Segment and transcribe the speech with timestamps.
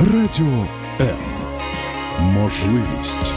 [0.00, 0.66] Радіо
[1.00, 1.16] М.
[2.20, 3.32] Можливість.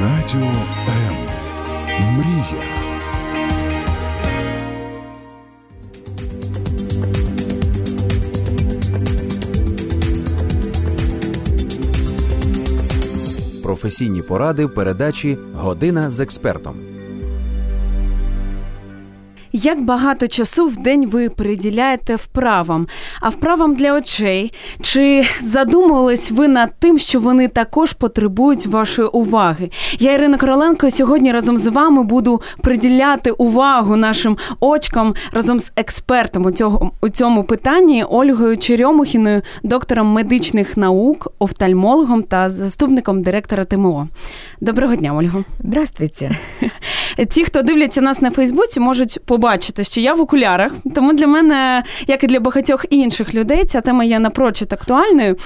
[0.00, 0.46] Радіо
[0.88, 1.16] М.
[2.16, 2.62] Мрія.
[13.62, 16.95] Професійні поради в передачі Година з експертом.
[19.62, 22.86] Як багато часу в день ви приділяєте вправам,
[23.20, 24.52] а вправам для очей?
[24.80, 29.70] Чи задумувались ви над тим, що вони також потребують вашої уваги?
[29.98, 36.44] Я Ірина Короленко сьогодні разом з вами буду приділяти увагу нашим очкам разом з експертом
[36.44, 44.08] у цього у цьому питанні Ольгою Черемухіною, доктором медичних наук, офтальмологом та заступником директора ТМО.
[44.60, 45.44] Доброго дня, Ольго.
[45.60, 46.30] Здравствуйте.
[47.30, 50.72] Ті, хто дивляться нас на Фейсбуці, можуть побачити, що я в окулярах.
[50.94, 55.36] Тому для мене, як і для багатьох інших людей, ця тема є напрочуд актуальною.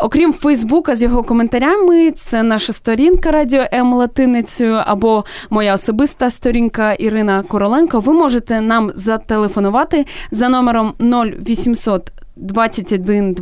[0.00, 6.92] Окрім Фейсбука з його коментарями, це наша сторінка Радіо М Латиницею або моя особиста сторінка
[6.92, 8.00] Ірина Короленко.
[8.00, 13.34] Ви можете нам зателефонувати за номером 0800 21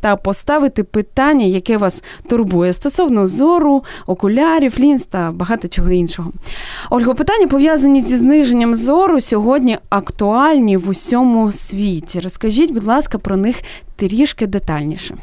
[0.00, 6.32] та поставити питання, яке вас турбує стосовно зору, окулярів, лінз та багато чого іншого.
[6.90, 12.20] Ольго, питання пов'язані зі зниженням зору сьогодні актуальні в усьому світі.
[12.20, 13.62] Розкажіть, будь ласка, про них
[13.96, 15.14] трішки детальніше.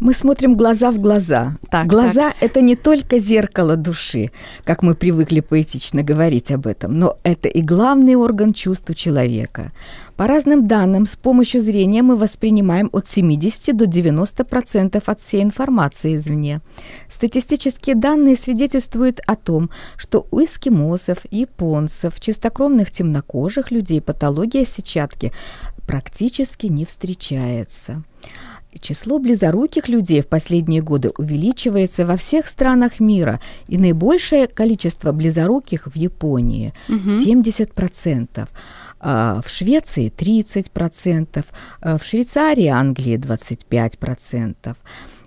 [0.00, 1.56] Мы смотрим глаза в глаза.
[1.70, 2.36] Так, глаза так.
[2.40, 4.30] это не только зеркало души,
[4.64, 9.72] как мы привыкли поэтично говорить об этом, но это и главный орган чувств человека.
[10.16, 16.16] По разным данным, с помощью зрения мы воспринимаем от 70 до 90% от всей информации
[16.16, 16.60] извне.
[17.08, 25.32] Статистические данные свидетельствуют о том, что у эскимосов, японцев, чистокровных темнокожих людей патология сетчатки
[25.86, 28.02] практически не встречается.
[28.80, 35.86] Число близоруких людей в последние годы увеличивается во всех странах мира, и наибольшее количество близоруких
[35.86, 36.96] в Японии угу.
[36.96, 38.48] 70%.
[39.00, 41.44] В Швеции 30%,
[41.82, 44.76] в Швейцарии, Англии 25%.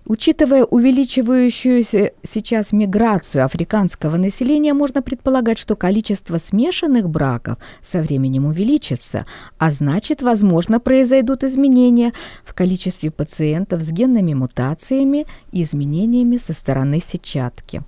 [0.10, 9.26] Учитывая увеличивающуюся сейчас миграцию африканского населения, можно предполагать, что количество смешанных браков со временем увеличится,
[9.58, 12.14] а значит, возможно, произойдут изменения
[12.46, 17.82] в количестве пациентов с генными мутациями и изменениями со стороны сетчатки.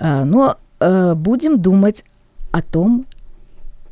[0.00, 2.04] Но будем думать
[2.50, 3.06] о том,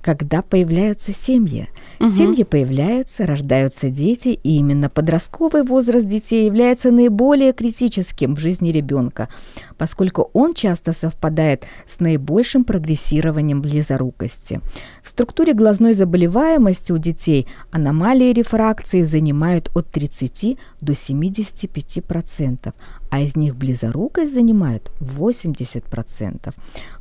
[0.06, 1.68] когда появляются семьи.
[1.98, 2.08] Угу.
[2.08, 9.28] Семьи появляются, рождаются дети, и именно подростковый возраст детей является наиболее критическим в жизни ребенка,
[9.76, 14.60] поскольку он часто совпадает с наибольшим прогрессированием близорукости.
[15.02, 22.72] В структуре глазной заболеваемости у детей аномалии рефракции занимают от 30 до 75%,
[23.16, 26.52] а из них близорукость занимает 80%.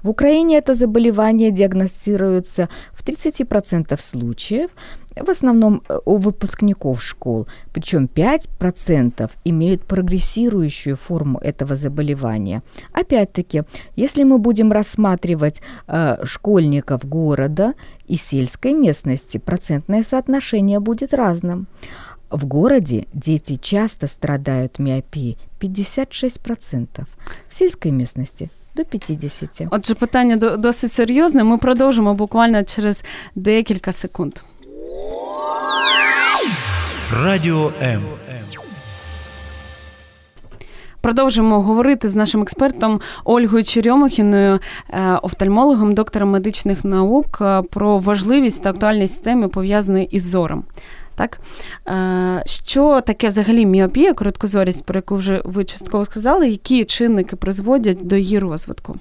[0.03, 4.69] В Украине это заболевание диагностируется в 30% случаев,
[5.15, 12.61] в основном э, у выпускников школ, причем 5% имеют прогрессирующую форму этого заболевания.
[12.93, 13.63] Опять-таки,
[13.97, 17.73] если мы будем рассматривать э, школьников города
[18.07, 21.67] и сельской местности, процентное соотношение будет разным.
[22.31, 25.37] В городе дети часто страдают миопией
[25.67, 27.05] 56%,
[27.49, 29.67] в сельской местности до 50%.
[29.71, 31.43] Отже, питання досить серйозне.
[31.43, 33.03] Ми продовжимо буквально через
[33.35, 34.33] декілька секунд.
[37.23, 38.01] Радіо М.
[41.05, 44.59] Продовжимо говорити з нашим експертом Ольгою Черемохіною,
[44.89, 50.63] е, офтальмологом, доктором медичних наук, е, про важливість та актуальність теми пов'язаної із зором.
[51.15, 51.39] Так?
[51.87, 58.07] Е, що таке взагалі міопія, короткозорість, про яку вже ви частково сказали, які чинники призводять
[58.07, 58.95] до її розвитку?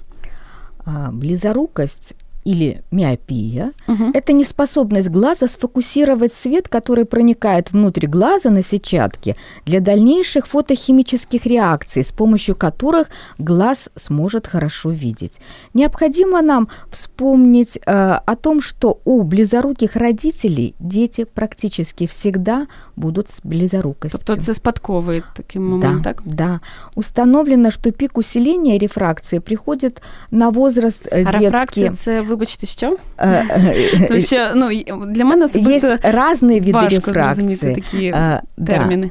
[1.11, 2.15] Близорукость
[2.45, 9.79] или миопия угу.– это неспособность глаза сфокусировать свет, который проникает внутрь глаза на сетчатке для
[9.81, 13.07] дальнейших фотохимических реакций, с помощью которых
[13.39, 15.39] глаз сможет хорошо видеть.
[15.73, 23.40] Необходимо нам вспомнить э, о том, что у близоруких родителей дети практически всегда будут с
[23.44, 24.20] близорукостью.
[24.24, 26.22] Тобто це спадковий такий момент, да, так?
[26.24, 26.60] Да.
[26.94, 31.44] Установлено, что пик усиления рефракции приходит на возраст а детский.
[31.44, 32.96] рефракція – це, вибачте, що?
[34.08, 34.68] Тому що, ну,
[35.06, 37.48] для мене особисто Есть разные виды важко рефракции.
[37.48, 38.14] зрозуміти такі
[38.66, 39.02] терміни.
[39.06, 39.10] Да.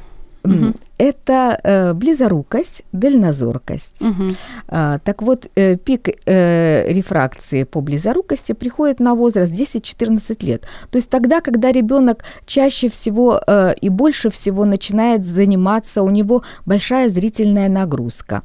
[0.99, 4.03] это э, близорукость, дальнозоркость.
[4.03, 4.35] Угу.
[4.69, 10.63] А, так вот, э, пик э, рефракции по близорукости приходит на возраст 10-14 лет.
[10.91, 16.43] То есть тогда, когда ребенок чаще всего э, и больше всего начинает заниматься, у него
[16.67, 18.43] большая зрительная нагрузка.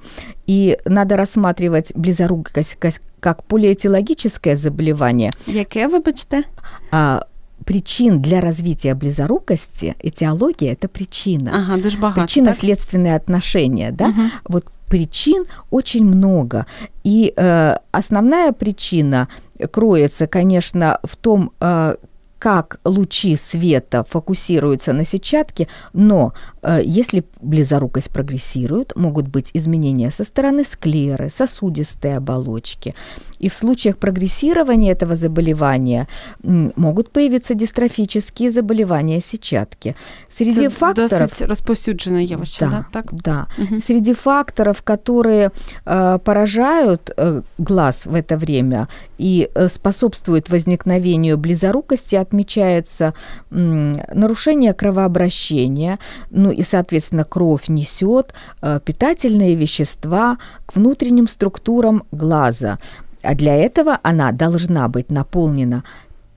[0.48, 2.78] И надо рассматривать близорукость
[3.19, 5.31] как полиэтиологическое заболевание.
[5.46, 6.44] Яке, вибачте?
[6.92, 7.28] А,
[7.65, 11.51] причин для развития близорукости, этиология– это причина.
[11.53, 14.07] Ага, дуже багато, Причинно-следственные отношения, да?
[14.07, 14.21] Угу.
[14.45, 16.65] Вот причин очень много.
[17.03, 19.27] И э, основная причина
[19.71, 21.95] кроется, конечно, в том, э,
[22.39, 26.33] как лучи света фокусируются на сетчатке, но
[26.83, 32.94] если близорукость прогрессирует, могут быть изменения со стороны склеры, сосудистой оболочки.
[33.39, 36.07] И в случаях прогрессирования этого заболевания
[36.44, 39.95] могут появиться дистрофические заболевания сетчатки.
[40.27, 41.09] Среди Це факторов...
[41.09, 43.13] досить розповсюджене явище, да, Да, так?
[43.13, 43.47] да.
[43.57, 43.79] Мгм.
[43.79, 45.51] Среди факторов, которые
[45.85, 53.13] э, поражают э, глаз в это время и э, способствуют возникновению близорукости, отмечается
[53.51, 55.97] м, нарушение кровообращения,
[56.31, 62.78] ну и, соответственно, кровь несет э, питательные вещества к внутренним структурам глаза.
[63.22, 65.84] А для этого она должна быть наполнена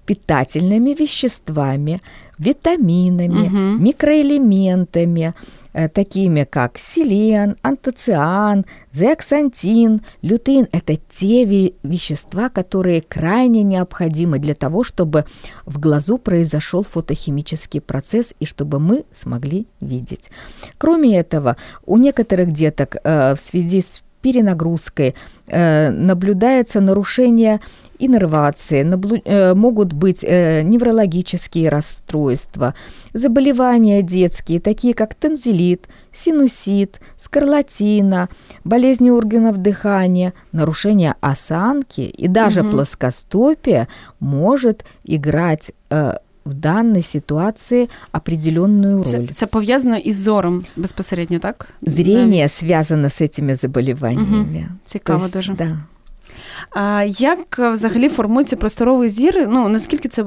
[0.07, 2.01] питательными веществами,
[2.39, 3.85] витаминами, Мгм.
[3.85, 5.35] микроэлементами,
[5.73, 10.69] такими как селен, антоциан, зеаксантин, лютеин.
[10.73, 15.25] Это те ве- вещества, которые крайне необходимы для того, чтобы
[15.65, 20.31] в глазу произошел фотохимический процесс и чтобы мы смогли видеть.
[20.79, 25.15] Кроме этого, у некоторых деток э, в связи с перенагрузкой
[25.49, 27.61] э, наблюдается нарушение
[27.99, 32.75] иннервации, наблю- э, могут быть э, неврологические расстройства,
[33.15, 38.29] заболевания детские, такие как тензилит, синусит, скарлатина,
[38.65, 42.71] болезни органов дыхания, нарушение осанки и даже Мгм.
[42.73, 43.87] плоскостопие
[44.21, 49.27] может играть э, в данной ситуации определенную Це, роль.
[49.33, 51.69] це пов'язано із зором безпосередньо, так?
[51.83, 52.51] Зрение Навіть.
[52.51, 54.67] связано с этими заболеваниями.
[54.85, 55.53] Цікаво То есть, дуже.
[55.53, 55.79] Да.
[56.71, 59.49] А як е, взагалі формується просторовий зір?
[59.51, 60.25] Ну наскільки це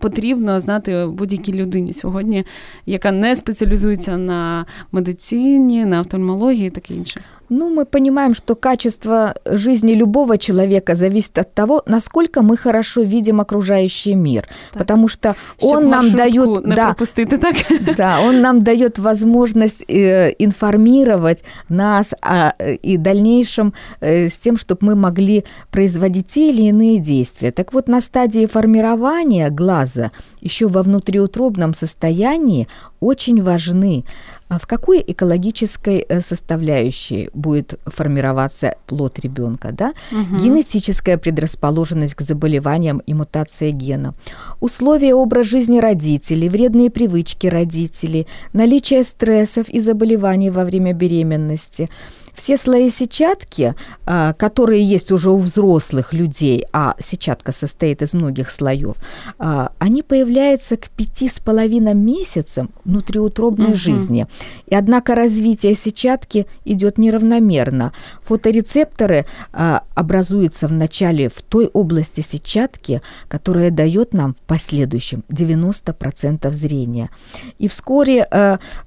[0.00, 2.44] потрібно знати будь-якій людині сьогодні,
[2.86, 7.20] яка не спеціалізується на медицині, на офтальмології і таке інше?
[7.48, 13.40] Ну, мы понимаем, что качество жизни любого человека зависит от того, насколько мы хорошо видим
[13.40, 14.48] окружающий мир.
[14.72, 14.82] Так.
[14.82, 17.56] Потому что Щоб он нам дает, да, пропустити, так?
[17.96, 24.56] да, он нам дает возможность э, информировать нас э, и в дальнейшем э, с тем,
[24.56, 27.52] чтобы мы могли производить те или иные действия.
[27.52, 30.10] Так вот, на стадии формирования глаза
[30.40, 32.66] еще во внутриутробном состоянии
[33.00, 34.04] очень важны
[34.48, 39.92] а в какой экологической э, составляющей будет формироваться плод ребенка, да?
[40.10, 40.38] Мгм.
[40.38, 44.14] Генетическая предрасположенность к заболеваниям и мутация гена,
[44.60, 51.88] условия образ жизни родителей, вредные привычки родителей, наличие стрессов и заболеваний во время беременности.
[52.36, 53.74] Все слои сетчатки,
[54.04, 58.96] а, которые есть уже у взрослых людей, а сетчатка состоит из многих слоев,
[59.38, 63.76] а, они появляются к пяти с половиной месяцам внутриутробной Мгм.
[63.76, 64.26] жизни.
[64.66, 67.92] И однако развитие сетчатки идет неравномерно.
[68.24, 69.24] Фоторецепторы
[69.54, 77.08] а, образуются вначале в той области сетчатки, которая дает нам в последующем 90% зрения.
[77.58, 78.28] И вскоре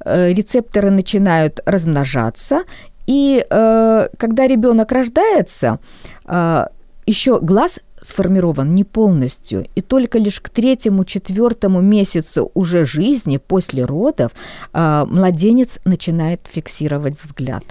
[0.06, 2.64] рецепторы начинают размножаться,
[3.10, 5.80] и э, когда ребенок рождается,
[6.26, 6.66] э,
[7.08, 14.32] еще глаз сформирован не полностью, и только лишь к третьему-четвертому месяцу уже жизни после родов
[14.74, 17.64] э, младенец начинает фиксировать взгляд.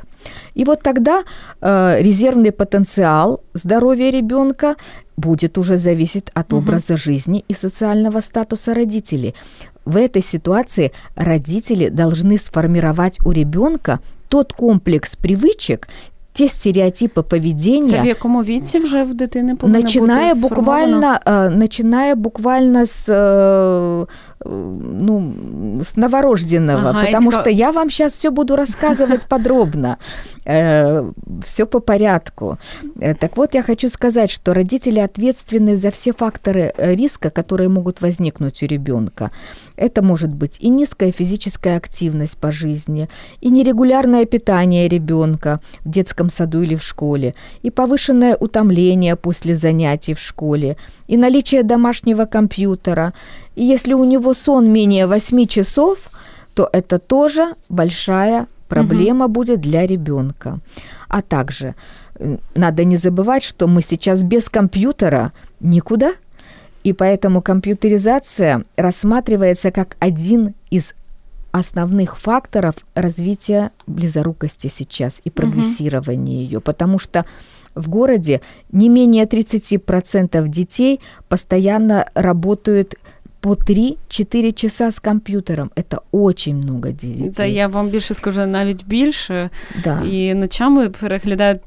[0.55, 1.23] И вот тогда
[1.61, 4.75] э, резервный потенциал здоровья ребенка
[5.17, 6.59] будет уже зависеть от Мгм.
[6.59, 9.35] образа жизни и социального статуса родителей.
[9.85, 15.89] В этой ситуации родители должны сформировать у ребенка тот комплекс привычек,
[16.33, 21.01] те стереотипы поведения, Це в якому віці вже в дитини повинно начиная бути сформовано?
[21.27, 23.09] буквально, начиная буквально с,
[24.45, 29.99] ну, с новорожденного, Ага, потому что я вам сейчас все буду рассказывать подробно,
[30.45, 32.59] все по порядку.
[33.01, 37.69] Э, Так вот, я хочу сказать, что родители ответственны за все факторы э, риска, которые
[37.69, 39.31] могут возникнуть у ребенка.
[39.77, 43.09] Это может быть и низкая физическая активность по жизни,
[43.41, 50.15] и нерегулярное питание ребенка в детском саду или в школе, и повышенное утомление после занятий
[50.15, 50.77] в школе,
[51.09, 53.13] и наличие домашнего компьютера.
[53.59, 55.99] И если у него сон менее 8 часов,
[56.55, 59.35] то это тоже большая проблема угу.
[59.35, 60.61] будет для ребенка.
[61.09, 61.75] А также
[62.55, 66.13] надо не забывать, что мы сейчас без компьютера никуда,
[66.85, 70.95] и поэтому компьютеризация рассматривается как один из
[71.51, 76.43] основных факторов развития близорукости сейчас и прогрессирования угу.
[76.45, 77.25] ее, потому что
[77.75, 78.41] в городе
[78.73, 82.95] не менее 30% детей постоянно работают
[83.44, 85.70] по 3-4 часа з комп'ютером.
[85.90, 87.32] Це очень много дітей.
[87.38, 89.50] Та я вам більше скажу, навіть більше.
[89.84, 90.02] Да.
[90.12, 91.62] І ночами переглядають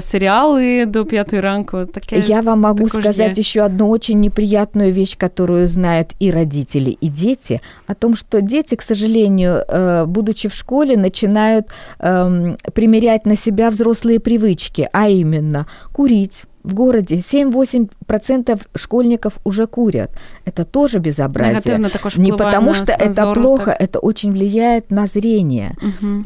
[0.00, 1.84] сериалы до пятой ранку.
[1.84, 3.40] Таке, я вам могу сказать є.
[3.40, 8.74] еще одну очень неприятную вещь, которую знают и родители, и дети, о том, что дети,
[8.74, 11.64] к сожалению, э, будучи в школе, начинают
[12.00, 20.11] эм, примерять на себя взрослые привычки, а именно курить, в городе 7-8% школьников уже курят.
[20.45, 21.77] Это тоже безобразие.
[22.15, 23.81] Не потому что это плохо, так.
[23.81, 25.75] это очень влияет на зрение.
[25.81, 26.23] Угу.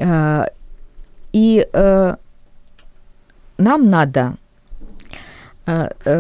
[1.34, 2.16] И э,
[3.58, 4.36] нам надо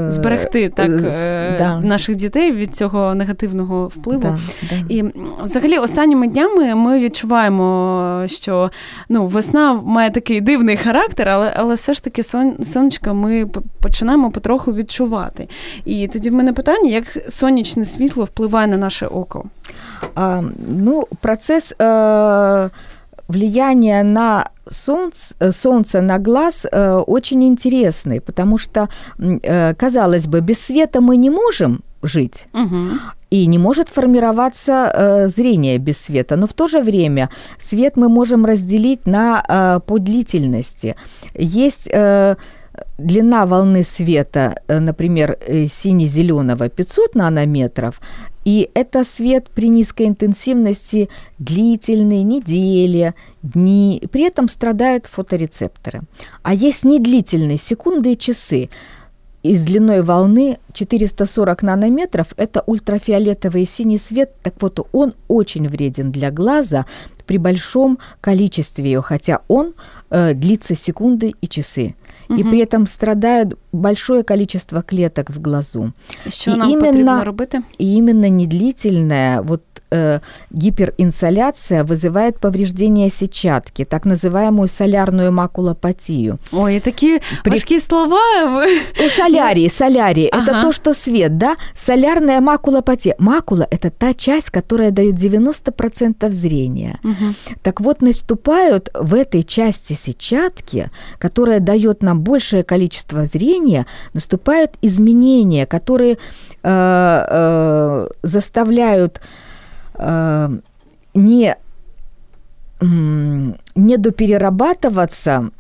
[0.08, 1.79] зберегти так е, да.
[1.79, 4.22] наших дітей від цього негативного впливу.
[4.22, 4.38] Да,
[4.70, 4.75] да.
[4.89, 5.06] І
[5.44, 8.72] взагалі останніми днями ми відчуваємо, що
[9.10, 13.48] ну, весна має такий дивний характер, але але все ж таки сон, сонечка ми
[13.82, 15.48] починаємо потроху відчувати.
[15.86, 19.44] І тоді в мене питання, як сонячне світло впливає на наше око?
[20.15, 21.74] А, Ну, процес.
[21.82, 22.70] Е-
[23.30, 30.42] влияние на солнце, э, солнце на глаз э, очень интересный, потому что, э, казалось бы,
[30.42, 32.48] без света мы не можем жить.
[32.54, 33.00] Угу.
[33.30, 36.36] И не может формироваться э, зрение без света.
[36.36, 40.96] Но в то же время свет мы можем разделить на э, по длительности.
[41.36, 42.36] Есть э,
[42.98, 48.00] длина волны света, э, например, э, сине-зеленого 500 нанометров,
[48.46, 51.10] и это свет при низкой интенсивности
[51.40, 54.02] длительные недели, дни.
[54.12, 56.02] При этом страдают фоторецепторы.
[56.42, 58.70] А есть недлительные секунды и часы.
[59.44, 64.34] И с длиной волны 440 нанометров– это ультрафиолетовый синий свет.
[64.42, 66.86] Так вот, он очень вреден для глаза
[67.26, 69.76] при большом количестве ее, хотя он
[70.10, 71.96] э, длится секунды и часы
[72.30, 72.40] угу.
[72.40, 75.92] и при этом страдает большое количество клеток в глазу.
[76.28, 77.62] Що и нам именно, робити?
[77.78, 80.19] И именно недлительная вот э,
[80.51, 86.39] гиперинсоляция вызывает повреждение сетчатки, так называемую солярную макулопатию.
[86.51, 87.51] Ой, такие При...
[87.51, 88.65] важкие слова.
[88.65, 90.43] У солярии, солярии, ага.
[90.43, 91.58] это то, что свет, да?
[91.75, 93.15] Солярная макулопатия.
[93.17, 97.00] Макула– это та часть, которая дает 90% зрения.
[97.03, 97.34] Угу.
[97.63, 105.65] Так вот, наступают в этой части сетчатки, которая дает нам большее количество зрения, наступают изменения,
[105.65, 106.17] которые
[106.63, 109.49] э, э, заставляют э,
[110.00, 111.58] не,
[112.82, 115.51] не доперерабатываться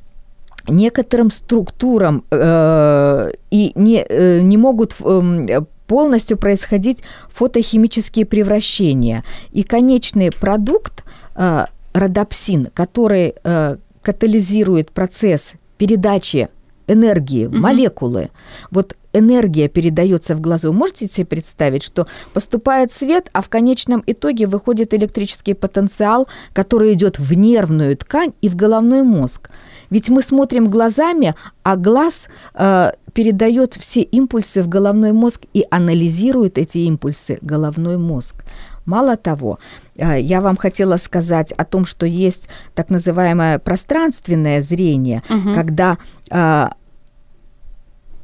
[0.67, 7.03] некоторым структурам э, и не, э, не могут э, полностью происходить
[7.33, 9.23] фотохимические превращения.
[9.51, 11.03] И конечный продукт
[11.35, 16.49] э, родопсин, который э, катализирует процесс передачи
[16.87, 17.57] энергии, угу.
[17.57, 18.29] молекулы.
[18.71, 20.73] Вот энергия передается в глазу.
[20.73, 27.19] Можете себе представить, что поступает свет, а в конечном итоге выходит электрический потенциал, который идет
[27.19, 29.49] в нервную ткань и в головной мозг.
[29.89, 36.57] Ведь мы смотрим глазами, а глаз э, передает все импульсы в головной мозг и анализирует
[36.57, 38.43] эти импульсы головной мозг.
[38.85, 39.59] Мало того,
[39.95, 45.53] э, я вам хотела сказать о том, что есть так называемое пространственное зрение, угу.
[45.53, 45.97] когда
[46.29, 46.69] э,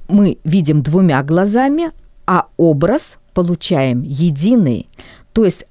[0.07, 1.91] мы видим двумя глазами,
[2.25, 4.89] а образ получаем единый.
[5.33, 5.65] То есть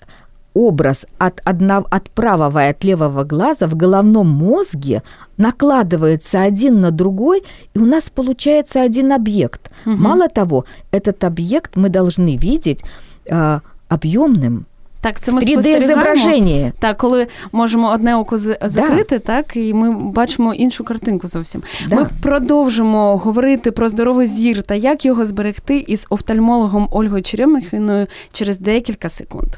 [0.54, 5.02] образ от, одного, от правого и от левого глаза в головном мозге
[5.36, 7.42] накладывается один на другой,
[7.74, 9.70] и у нас получается один объект.
[9.84, 9.96] Угу.
[9.96, 12.82] Мало того, этот объект мы должны видеть
[13.26, 14.66] э, объемным,
[15.04, 16.72] Так, це ми 3D-зображення.
[16.78, 19.24] Так, коли можемо одне око закрити, да.
[19.24, 21.62] так, і ми бачимо іншу картинку зовсім.
[21.88, 21.96] Да.
[21.96, 28.58] Ми продовжимо говорити про здоровий зір та як його зберегти із офтальмологом Ольгою Черемихіною через
[28.58, 29.48] декілька секунд.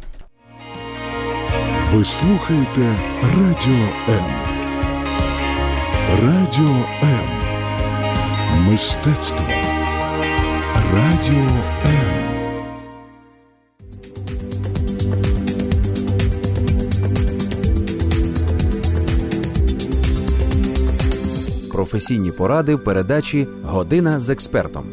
[1.92, 4.24] Ви слухаєте Радіо М.
[6.22, 7.20] Радіо М.
[8.70, 9.46] Мистецтво.
[10.94, 11.42] Радіо
[11.86, 12.05] М.
[21.76, 24.84] професійні поради в передачі Година з експертом.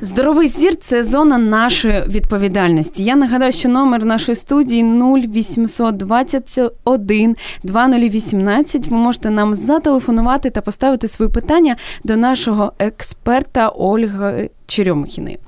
[0.00, 3.04] Здоровий зір це зона нашої відповідальності.
[3.04, 8.86] Я нагадаю, що номер нашої студії 0821 2018.
[8.86, 15.38] Ви можете нам зателефонувати та поставити свої питання до нашого експерта Ольги Черемхіної.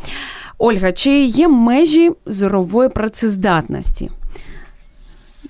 [0.58, 4.10] Ольга, чи є межі зорової працездатності?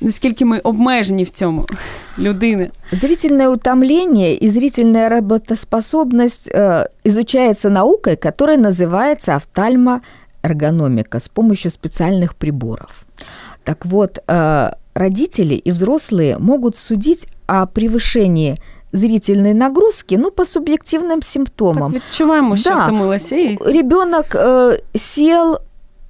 [0.01, 1.65] Наскільки ми обмежені в цьому
[2.19, 2.71] людини?
[2.91, 13.05] Зрительное утомление и зрительная работоспособность э, изучается наукой, которая называется офтальмоэргономика с помощью специальных приборов.
[13.63, 18.55] Так вот, э, родители и взрослые могут судить о превышении
[18.91, 21.93] зрительной нагрузки, ну, по субъективным симптомам.
[21.93, 22.83] Так відчуваємо, що Да.
[22.83, 23.35] втомилася.
[23.35, 23.57] І...
[23.65, 25.57] Ребенок э, сел,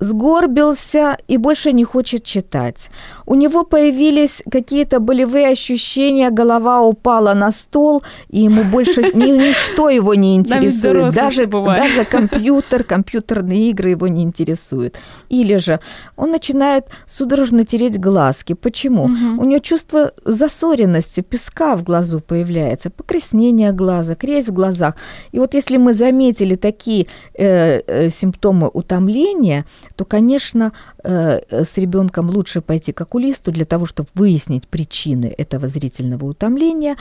[0.01, 2.91] сгорбился и больше не хочет читать.
[3.27, 9.91] У него появились какие-то болевые ощущения, голова упала на стол, и ему больше ни, ничто
[9.91, 11.15] его не интересует.
[11.15, 14.97] Даже, даже компьютер, компьютерные игры его не интересуют.
[15.29, 15.81] Или же
[16.17, 18.55] он начинает судорожно тереть глазки.
[18.55, 19.05] Почему?
[19.05, 24.95] У него чувство засоренности, песка в глазу появляется, покраснение глаза, крезь в глазах.
[25.33, 29.65] И вот если мы заметили такие э, э, симптомы утомления,
[29.99, 35.35] то, конечно, э, э, с ребенком лучше пойти к окулисту для того, чтобы выяснить причины
[35.37, 36.97] этого зрительного утомления.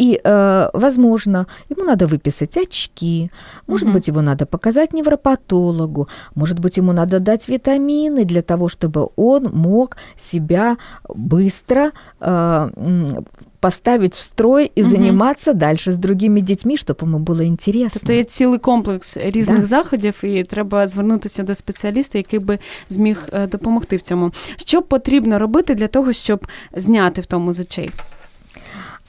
[0.00, 3.30] И, э, возможно, ему надо выписать очки,
[3.66, 3.96] может Мгм.
[3.98, 9.50] быть, его надо показать невропатологу, может быть, ему надо дать витамины для того, чтобы он
[9.52, 10.76] мог себя
[11.14, 13.26] быстро э, м,
[13.60, 14.90] поставить в строй и Мгм.
[14.90, 17.90] заниматься дальше с другими детьми, чтобы ему было интересно.
[18.00, 19.64] Тобто є цілий комплекс різних Да.
[19.66, 24.30] заходів, і треба звернутися до спеціаліста, який би зміг е, допомогти в цьому.
[24.56, 27.90] Що потрібно робити для того, щоб зняти втому з очей?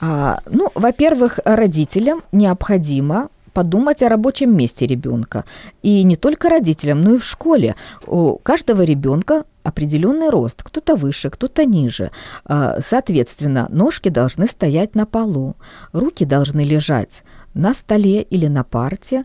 [0.00, 5.45] А, ну, во-первых, родителям необходимо подумать о рабочем месте ребенка.
[5.83, 7.75] И не только родителям, но и в школе.
[8.07, 12.11] У каждого ребенка определенный рост, кто-то выше, кто-то ниже.
[12.45, 15.57] А, Соответственно, ножки должны стоять на полу,
[15.93, 17.25] руки должны лежать
[17.55, 19.25] на столе или на парте,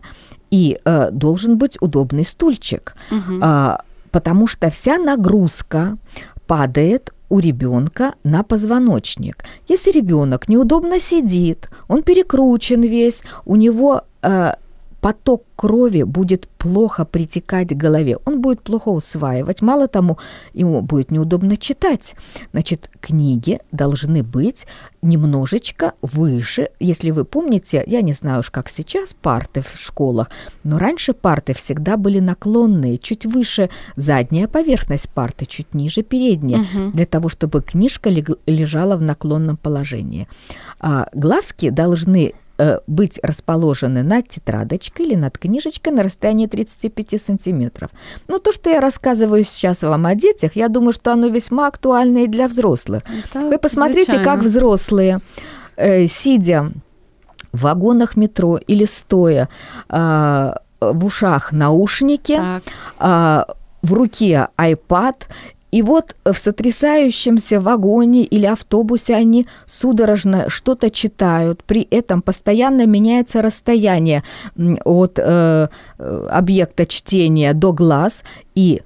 [0.50, 2.96] и э, должен быть удобный стульчик.
[3.10, 3.38] Угу.
[3.40, 5.96] А, потому что вся нагрузка
[6.46, 9.44] падает у ребенка на позвоночник.
[9.68, 14.52] Если ребенок неудобно сидит, он перекручен весь, у него э,
[15.04, 19.60] поток крови будет плохо притекать к голове, он будет плохо усваивать.
[19.60, 20.16] Мало тому,
[20.54, 22.14] ему будет неудобно читать.
[22.52, 24.66] Значит, книги должны быть
[25.02, 26.70] немножечко выше.
[26.80, 30.30] Если вы помните, я не знаю уж как сейчас парты в школах,
[30.62, 36.92] но раньше парты всегда были наклонные, чуть выше задняя поверхность парты, чуть ниже передняя, Мгм.
[36.92, 38.08] для того, чтобы книжка
[38.46, 40.28] лежала в наклонном положении.
[40.80, 47.90] А глазки должны э, быть расположены над тетрадочкой или над книжечкой на расстоянии 35 сантиметров.
[48.28, 52.24] Но то, что я рассказываю сейчас вам о детях, я думаю, что оно весьма актуально
[52.24, 53.02] и для взрослых.
[53.32, 54.24] Так, Вы посмотрите, звичайно.
[54.24, 55.20] как взрослые,
[55.76, 56.70] э, сидя
[57.52, 59.48] в вагонах метро или стоя
[59.88, 62.62] а, в ушах наушники, Так.
[62.98, 63.46] а,
[63.82, 65.14] в руке iPad,
[65.74, 73.42] и вот в сотрясающемся вагоне или автобусе они судорожно что-то читают, при этом постоянно меняется
[73.42, 74.22] расстояние
[74.84, 78.22] от э, э, объекта чтения до глаз,
[78.54, 78.82] и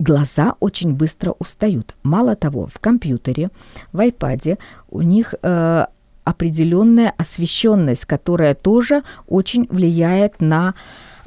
[0.00, 1.94] глаза очень быстро устают.
[2.02, 3.50] Мало того, в компьютере,
[3.92, 4.58] в iPad
[4.90, 5.86] у них э,
[6.24, 10.74] определенная освещенность, которая тоже очень влияет на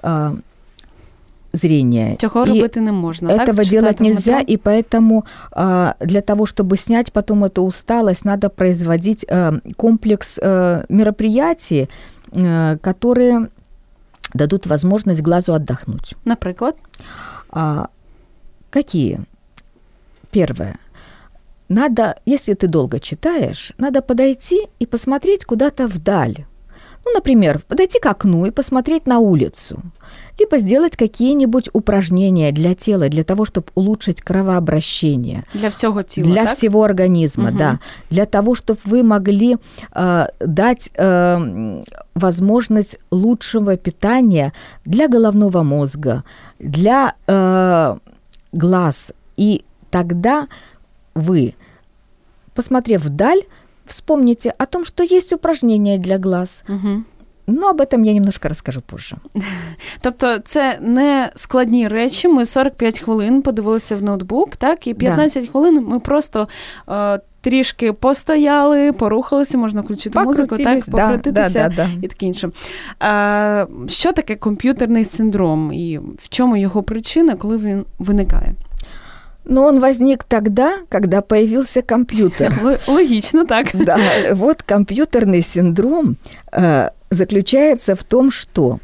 [0.04, 0.36] э,
[1.58, 2.16] зрение.
[2.20, 3.34] Цього И робити не можна.
[3.34, 3.68] этого так?
[3.68, 9.60] делать нельзя, и поэтому э, для того, чтобы снять потом эту усталость, надо производить э,
[9.76, 11.88] комплекс э, мероприятий,
[12.34, 13.48] э, которые
[14.34, 16.16] дадут возможность глазу отдохнуть.
[16.26, 16.76] Наприклад,
[17.50, 17.88] А,
[18.70, 19.20] какие?
[20.32, 20.76] Первое.
[21.70, 26.36] Надо, если ты долго читаешь, надо подойти и посмотреть куда-то вдаль.
[27.08, 29.80] Ну, например, подойти к окну и посмотреть на улицу.
[30.40, 36.44] Либо сделать какие-нибудь упражнения для тела, для того, чтобы улучшить кровообращение для всього тіла, для
[36.46, 36.58] так?
[36.58, 37.58] всего организма, Мгм.
[37.58, 37.80] да,
[38.12, 39.56] для того, чтобы вы могли
[39.96, 41.84] э, дать э,
[42.16, 44.52] возможность лучшего питания
[44.86, 46.24] для головного мозга,
[46.60, 47.98] для э,
[48.52, 50.48] глаз, и тогда
[51.16, 51.54] вы,
[52.54, 53.42] посмотрев вдаль,
[53.88, 56.64] вспомните о том, что есть упражнения для глаз.
[56.70, 57.04] Угу.
[57.48, 59.18] Но об этом я немножко расскажу позже.
[60.02, 62.28] Тобто, це не складні речі.
[62.28, 65.52] Ми 45 хвилин подивилися в ноутбук, так, і 15 да.
[65.52, 66.48] хвилин ми просто.
[66.90, 72.50] Е, Трішки постояли, порухалися, можна включити музику, так, покрутитися да, да, да, і таке інше.
[73.00, 78.54] А, Що таке комп'ютерний синдром і в чому його причина, коли він виникає?
[79.48, 82.54] Ну, он возник тогда, когда появился компьютер.
[82.88, 83.68] Логично, так.
[83.74, 84.00] Да,
[84.34, 86.18] вот компьютерный синдром
[86.52, 88.80] э, заключается в том, что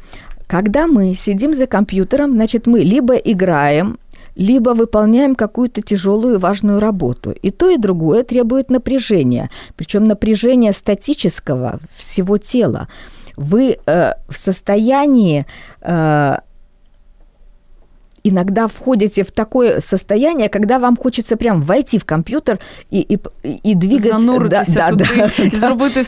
[0.46, 3.98] когда мы сидим за компьютером, значит, мы либо играем,
[4.36, 7.30] либо выполняем какую-то тяжелую важную работу.
[7.30, 12.88] И то, и другое требует напряжения, причем напряжения статического всего тела.
[13.36, 15.44] Вы э, в состоянии
[15.80, 16.36] э,
[18.24, 22.58] иногда входите в такое состояние, когда вам хочется прям войти в компьютер
[22.90, 24.12] и, и, и двигать...
[24.48, 25.44] Да, да, да, да,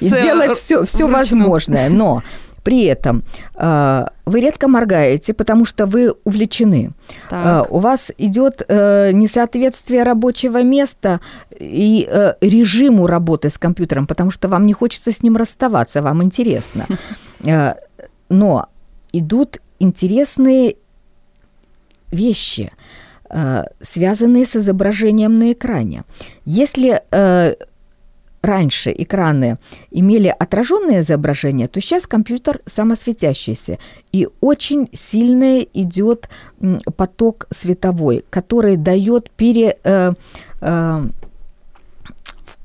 [0.01, 1.91] и делать все, все возможное.
[1.91, 2.23] Но
[2.65, 3.23] при этом
[3.55, 6.91] э, вы редко моргаете, потому что вы увлечены.
[7.31, 11.21] Э, у вас идет э, несоответствие рабочего места
[11.57, 16.25] и э, режиму работы с компьютером, потому что вам не хочется с ним расставаться, вам
[16.25, 16.87] интересно.
[17.45, 17.75] Э,
[18.31, 18.67] но
[19.13, 20.77] идут интересные
[22.12, 22.72] вещи,
[23.30, 26.04] э, связанные с изображением на экране.
[26.46, 27.56] Если э,
[28.42, 29.58] раньше экраны
[29.92, 33.78] имели отраженное изображение, то сейчас компьютер самосветящийся.
[34.12, 36.30] И очень сильный идет
[36.96, 39.78] поток световой, который дает пере...
[39.84, 40.14] Э,
[40.62, 41.10] э,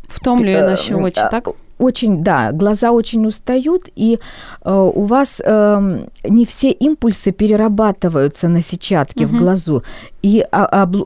[0.08, 1.48] Втомлює наші очі, так?
[1.81, 4.19] Очень, да, глаза очень устают, и
[4.63, 9.35] э, у вас э, не все импульсы перерабатываются на сетчатке угу.
[9.35, 9.83] в глазу,
[10.21, 11.01] и а, об, э,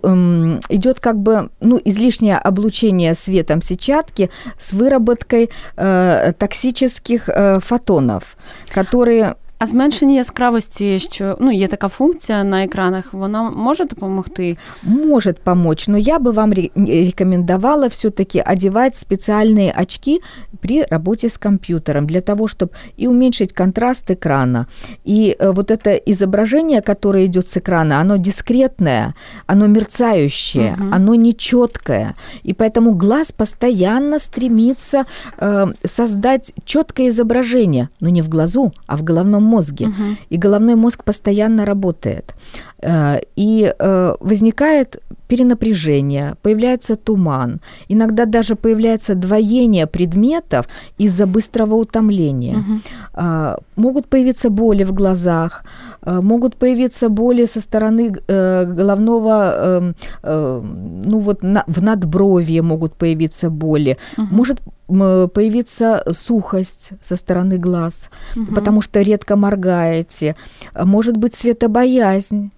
[0.69, 8.35] идет как бы ну, излишнее облучение светом сетчатки с выработкой э, токсических э, фотонов,
[8.69, 14.56] которые А зменшення яскравості, що ну є така функція на екранах, вона може допомогти?
[14.82, 20.20] Может помочь, но я бы вам рекомендовала все-таки одевать специальные очки
[20.60, 24.66] при работе с компьютером для того, чтобы и уменьшить контраст экрана.
[25.04, 29.14] И э, вот это изображение, которое идет с экрана, оно дискретное,
[29.46, 30.94] оно мерцающее, угу.
[30.94, 32.14] оно нечеткое.
[32.44, 35.04] И поэтому глаз постоянно стремится
[35.38, 39.87] э, создать четкое изображение, но не в глазу, а в головном мозге.
[39.87, 40.03] Угу.
[40.29, 42.33] И головной мозг постоянно работает.
[42.81, 50.67] Э, и э, возникает перенапряжение, появляется туман, иногда даже появляется двоение предметов
[50.99, 52.57] из-за быстрого утомления.
[52.57, 53.55] Угу.
[53.75, 55.65] Могут появиться боли в глазах,
[56.05, 64.27] могут появиться боли со стороны головного, эм, ну вот в надбровье могут появиться боли, угу.
[64.31, 68.53] может появиться сухость со стороны глаз, угу.
[68.53, 70.35] потому что редко моргаете,
[70.75, 72.51] может быть светобоязнь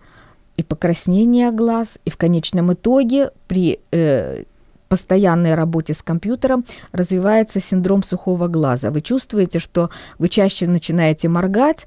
[0.57, 4.43] и покраснение глаз, и в конечном итоге при э,
[4.89, 8.89] постоянной работе с компьютером развивается синдром сухого глаза.
[8.89, 11.85] Вы чувствуете, что вы чаще начинаете моргать,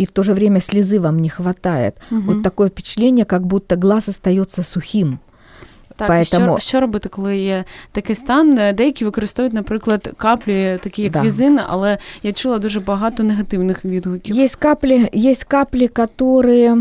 [0.00, 1.96] и в то же время слезы вам не хватает.
[2.10, 2.20] Угу.
[2.20, 5.18] Вот такое впечатление, как будто глаз остается сухим.
[5.96, 6.58] Так, Поэтому...
[6.58, 8.74] що що робити, коли є такий стан?
[8.74, 11.22] Деякі використовують, наприклад, каплі, такі як да.
[11.22, 14.36] візин, але я чула дуже багато негативних відгуків.
[14.36, 16.72] Є каплі, є каплі, які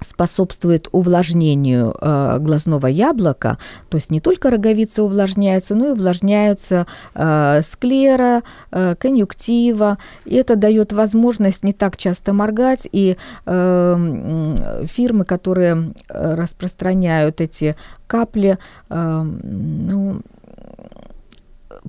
[0.00, 7.60] способствует увлажнению э, глазного яблока, то есть не только роговица увлажняется, но и увлажняются э,
[7.62, 15.92] склера, э, конъюнктива, и это дает возможность не так часто моргать, и э, фирмы, которые
[16.08, 18.58] распространяют эти капли,
[18.90, 20.20] э, ну,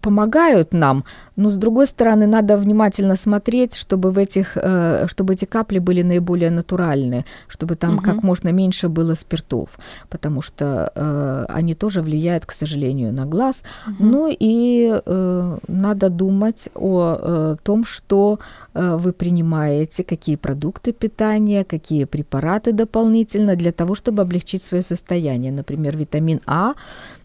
[0.02, 1.04] помогают нам,
[1.36, 6.04] но с другой стороны надо внимательно смотреть, чтобы в этих, э, чтобы эти капли были
[6.04, 8.04] наиболее натуральные, чтобы там угу.
[8.04, 9.70] как можно меньше было спиртов,
[10.10, 13.64] потому что э, они тоже влияют, к сожалению, на глаз.
[13.88, 14.06] Угу.
[14.06, 18.40] Ну и э, надо думать о э, том, что
[18.74, 25.52] э, вы принимаете, какие продукты питания, какие препараты дополнительно для того, чтобы облегчить свое состояние.
[25.52, 26.74] Например, витамин А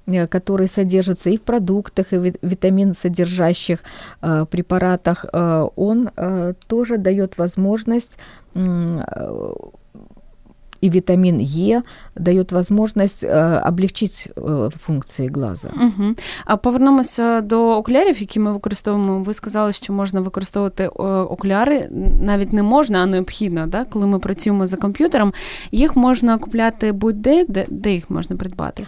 [0.07, 3.79] Э, который содержится и в продуктах, и в витамин содержащих
[4.21, 8.11] э, препаратах, э, он э, тоже дает возможность
[8.55, 9.51] э,
[10.81, 11.81] и витамин Е
[12.15, 15.69] дает возможность э, облегчить э, функції глаза.
[15.75, 16.15] Угу.
[16.45, 19.19] А повернемося до окулярів, які ми використовуємо.
[19.19, 21.89] Ви сказали, що можна використовувати окуляри,
[22.21, 23.85] навіть не можна, а необхідно, да?
[23.85, 25.33] коли ми працюємо за комп'ютером.
[25.71, 28.87] Їх можна купляти будь-де, де, де їх можна придбати.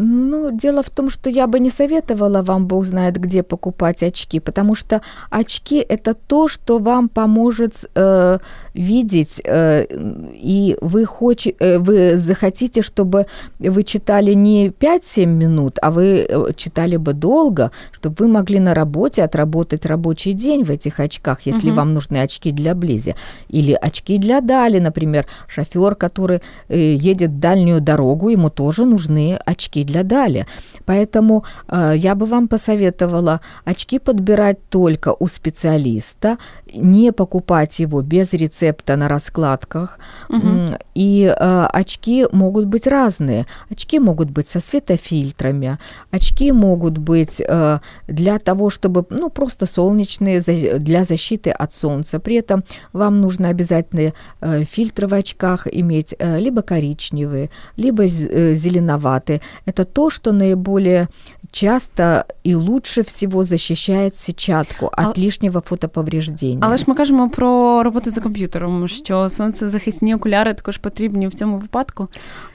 [0.00, 4.38] Ну, дело в том, что я бы не советовала вам, бог знает, где покупать очки,
[4.40, 8.38] потому что очки– это то, что вам поможет э,
[8.74, 9.86] видеть, э,
[10.34, 13.26] и вы, хоч, э, вы захотите, чтобы
[13.58, 18.74] вы читали не 5-7 минут, а вы э, читали бы долго, чтобы вы могли на
[18.74, 21.76] работе отработать рабочий день в этих очках, если Мгм.
[21.76, 23.16] вам нужны очки для близи,
[23.48, 29.87] или очки для дали, например, шофер, который э, едет дальнюю дорогу, ему тоже нужны очки
[29.88, 30.46] для дали.
[30.86, 36.36] Поэтому э, я бы вам посоветовала очки подбирать только у специалиста,
[36.74, 39.98] не покупать его без рецепта на раскладках.
[40.30, 43.46] М, И э, очки могут быть разные.
[43.70, 45.78] Очки могут быть со светофильтрами,
[46.10, 50.40] очки могут быть э, для того, чтобы, ну, просто солнечные,
[50.78, 52.18] для защиты от солнца.
[52.18, 58.54] При этом вам нужно обязательно э, фильтры в очках иметь, э, либо коричневые, либо э,
[58.56, 59.40] зеленоватые.
[59.66, 61.08] Это то, что наиболее
[61.50, 66.58] часто і лучше всего защищает сетчатку А- от лишнего фотоповреждения.
[66.60, 71.58] Але ж ми кажемо про роботу за комп'ютером, що сонцезахисні окуляри також потрібні в цьому
[71.58, 72.08] випадку.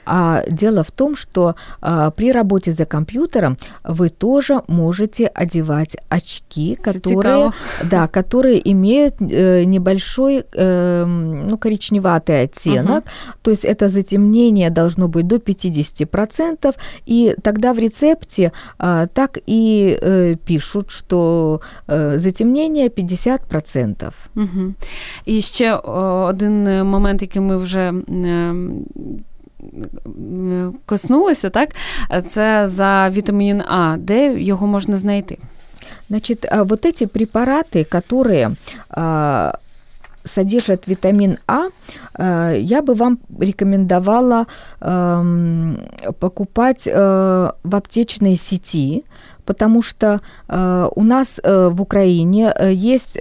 [0.06, 6.76] А дело в том, что а, при работе за компьютером вы тоже можете одевать очки,
[6.76, 7.52] которые,
[7.90, 13.04] да, которые имеют э, небольшой эм, ну, коричневатый оттенок.
[13.42, 16.74] То есть это затемнение должно быть до 50%.
[17.06, 24.12] И тогда в рецепте а, так и э, пишут, что э, затемнение 50%.
[24.36, 24.74] Угу.
[25.24, 27.92] І ще о, один момент, який ми вже
[30.86, 31.68] коснулися, так?
[32.28, 35.38] Це за вітамін А, де його можна знайти?
[36.08, 38.56] Значит, а вот эти препараты, которые
[38.90, 39.54] а,
[40.24, 41.68] содержат витамин А,
[42.14, 44.46] а, я бы вам рекомендовала
[44.80, 45.78] ам,
[46.18, 49.04] покупать а, в аптечной сети,
[49.44, 53.18] потому что а, у нас а, в Украине есть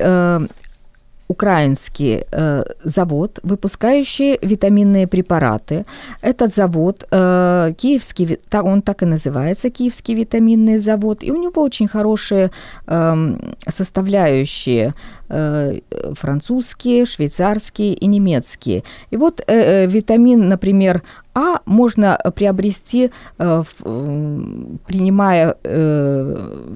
[1.28, 5.86] украинский э, завод, выпускающий витаминные препараты.
[6.22, 11.88] Этот завод, э, киевский, он так и называется, Киевский витаминный завод, и у него очень
[11.88, 12.52] хорошие
[12.88, 14.94] эм, составляющие
[15.30, 15.80] э,
[16.14, 18.84] французские, швейцарские и немецкие.
[19.12, 21.02] И вот э, э, витамин, например,
[21.36, 23.10] А можно приобрести,
[23.40, 23.64] э,
[24.88, 26.76] принимая э,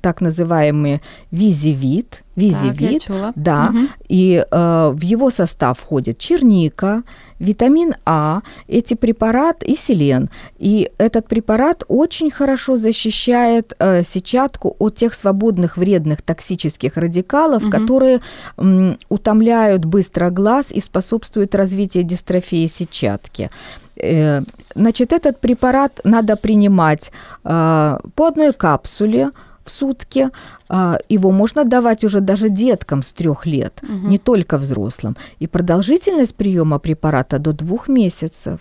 [0.00, 3.32] так называемый визивит, Так, визивит, чула.
[3.36, 3.88] да, Мгм.
[4.08, 7.02] и э, в его состав входит черника,
[7.40, 10.28] витамин А, эти препарат и селен.
[10.58, 17.70] И этот препарат очень хорошо защищает э, сетчатку от тех свободных вредных токсических радикалов, Мгм.
[17.70, 18.20] которые
[18.58, 23.50] м, утомляют быстро глаз и способствуют развитию дистрофии сетчатки.
[23.96, 24.42] Э,
[24.74, 27.10] Значит, этот препарат надо принимать
[27.44, 29.30] э, по одной капсуле
[29.68, 30.28] в сутки.
[30.70, 34.10] А, Его можно давать уже даже деткам с трех лет, Мгм.
[34.10, 35.16] не только взрослым.
[35.42, 38.58] И продолжительность приема препарата до двух месяцев.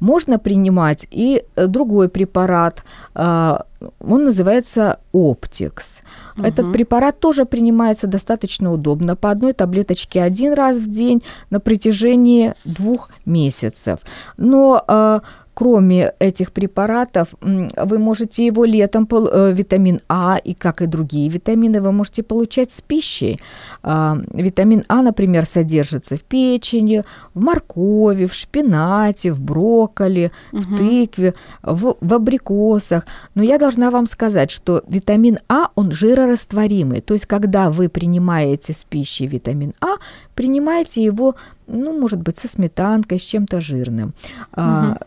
[0.00, 2.84] Можно принимать и э, другой препарат,
[3.14, 3.64] а,
[4.00, 6.02] он называется Оптикс.
[6.42, 6.72] Этот Мгм.
[6.72, 13.08] препарат тоже принимается достаточно удобно, по одной таблеточке один раз в день на протяжении двух
[13.26, 13.98] месяцев.
[14.36, 15.20] Но а,
[15.58, 21.80] кроме этих препаратов, вы можете его летом, э, витамин А и как и другие витамины,
[21.80, 23.40] вы можете получать с пищей.
[23.82, 27.02] А, Витамин А, например, содержится в печени,
[27.34, 30.76] в моркови, в шпинате, в брокколи, в Мгм.
[30.76, 33.04] тыкве, в, в абрикосах.
[33.34, 37.00] Но я должна вам сказать, что витамин А, он жирорастворимый.
[37.00, 39.96] То есть, когда вы принимаете с пищей витамин А,
[40.36, 41.34] принимайте его,
[41.66, 44.12] ну, может быть, со сметанкой, с чем-то жирным.
[44.52, 44.98] А,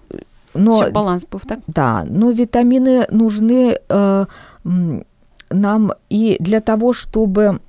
[0.53, 1.59] но Щоб баланс був, так?
[1.67, 4.25] да, но витамины нужны э,
[5.49, 7.59] нам и для того, чтобы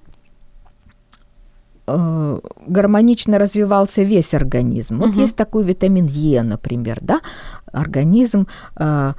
[1.86, 4.98] э, гармонично развивался весь организм.
[4.98, 7.20] Вот есть такой витамин Е, например, да,
[7.72, 9.14] организм э,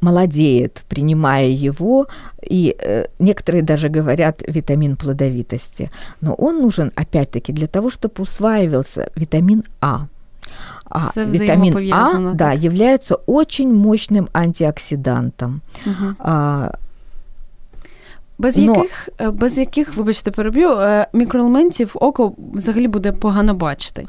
[0.00, 2.06] молодеет, принимая его,
[2.50, 5.90] и э, некоторые даже говорят витамин плодовитости.
[6.20, 10.06] Но он нужен, опять-таки, для того, чтобы усваивался витамин А.
[10.89, 12.63] А Все витамин А взаимопов'язано, да, так.
[12.63, 15.61] является очень мощным антиоксидантом.
[15.85, 16.15] Угу.
[16.19, 16.69] А,
[18.37, 24.07] Без Но- яких, е, без яких, вибачте, переб'ю, е, мікроелементів око взагалі буде погано бачити.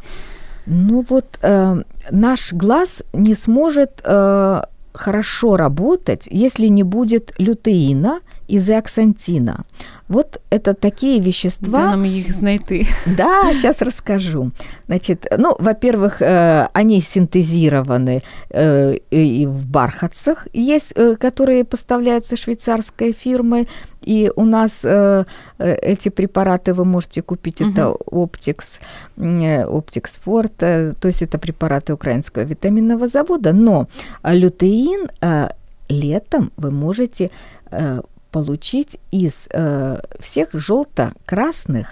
[0.67, 8.60] ну вот э, наш глаз не сможет э, хорошо работать, если не будет лютеина и
[8.60, 9.64] зеаксантина.
[10.08, 11.80] Вот это такие вещества.
[11.80, 12.88] нам їх знайти?
[13.06, 14.52] Да, сейчас расскажу.
[14.88, 23.12] Значит, ну, во-первых, э, они синтезированы э, и в бархатцах, есть, э, которые поставляются швейцарской
[23.14, 23.68] фирмой,
[24.02, 25.26] и у нас э,
[25.60, 28.80] эти препараты вы можете купить, это Optix,
[29.18, 33.88] Optix Sport, э, то есть это препараты украинского витаминного завода, но
[34.24, 35.50] лютеин э,
[35.90, 37.30] летом вы можете
[37.72, 41.88] э, получить из э, всех желто-красных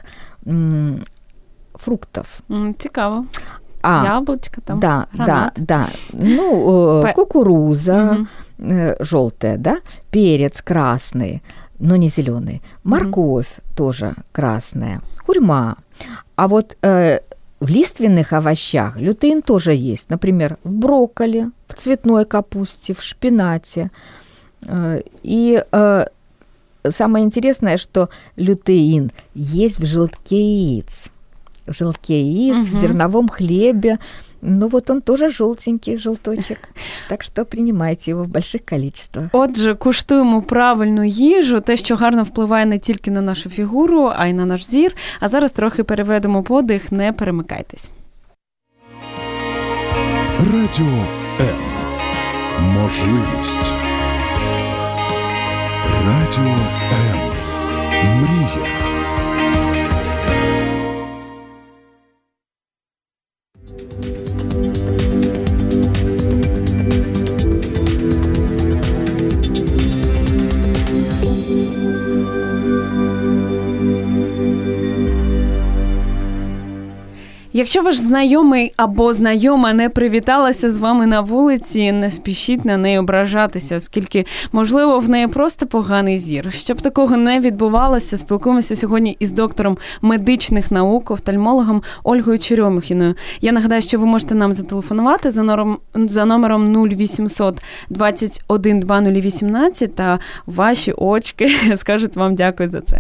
[0.48, 1.04] м,
[1.74, 2.42] фруктов.
[2.78, 3.26] Цікаво.
[3.82, 4.80] А, Яблучко там.
[4.80, 5.54] да, гранат.
[5.56, 5.88] да, да.
[6.14, 8.18] Ну, э, кукуруза
[8.60, 9.78] э, желтая, да,
[10.12, 11.42] перец красный,
[11.80, 15.76] но не зеленый, морковь тоже красная, курьма.
[16.36, 17.20] А вот э,
[17.60, 23.90] в лиственных овощах лютеин тоже есть, например, в брокколи, в цветной капусте, в шпинате.
[24.68, 26.06] Э, И э,
[26.90, 31.10] самое интересное, что лютеин есть в желтке яиц.
[31.68, 32.80] В желтке яиц, в Мгм.
[32.82, 33.98] зерновом хлебе.
[34.42, 36.58] Ну вот он тоже желтенький, желточек.
[37.10, 39.26] Так что принимайте его в больших количествах.
[39.32, 44.34] Отже, куштуємо правильну їжу, те, що гарно впливає не тільки на нашу фігуру, а й
[44.34, 44.96] на наш зір.
[45.20, 47.90] А зараз трохи переведемо подих, не перемикайтесь.
[50.54, 50.86] Радіо
[51.40, 51.48] М.
[52.74, 53.87] Можливість.
[56.08, 56.56] Радіо
[56.92, 58.22] М.
[58.22, 58.47] Мрія.
[77.58, 83.00] Якщо ваш знайомий або знайома не привіталася з вами на вулиці, не спішіть на неї
[83.00, 86.54] ображатися, оскільки, можливо, в неї просто поганий зір.
[86.54, 93.16] Щоб такого не відбувалося, спілкуємося сьогодні із доктором медичних наук, офтальмологом Ольгою Черемухіною.
[93.42, 100.20] Я нагадаю, що ви можете нам зателефонувати за номером, за номером 0800 21 2018 та
[100.46, 103.00] ваші очки скажуть вам дякую за це.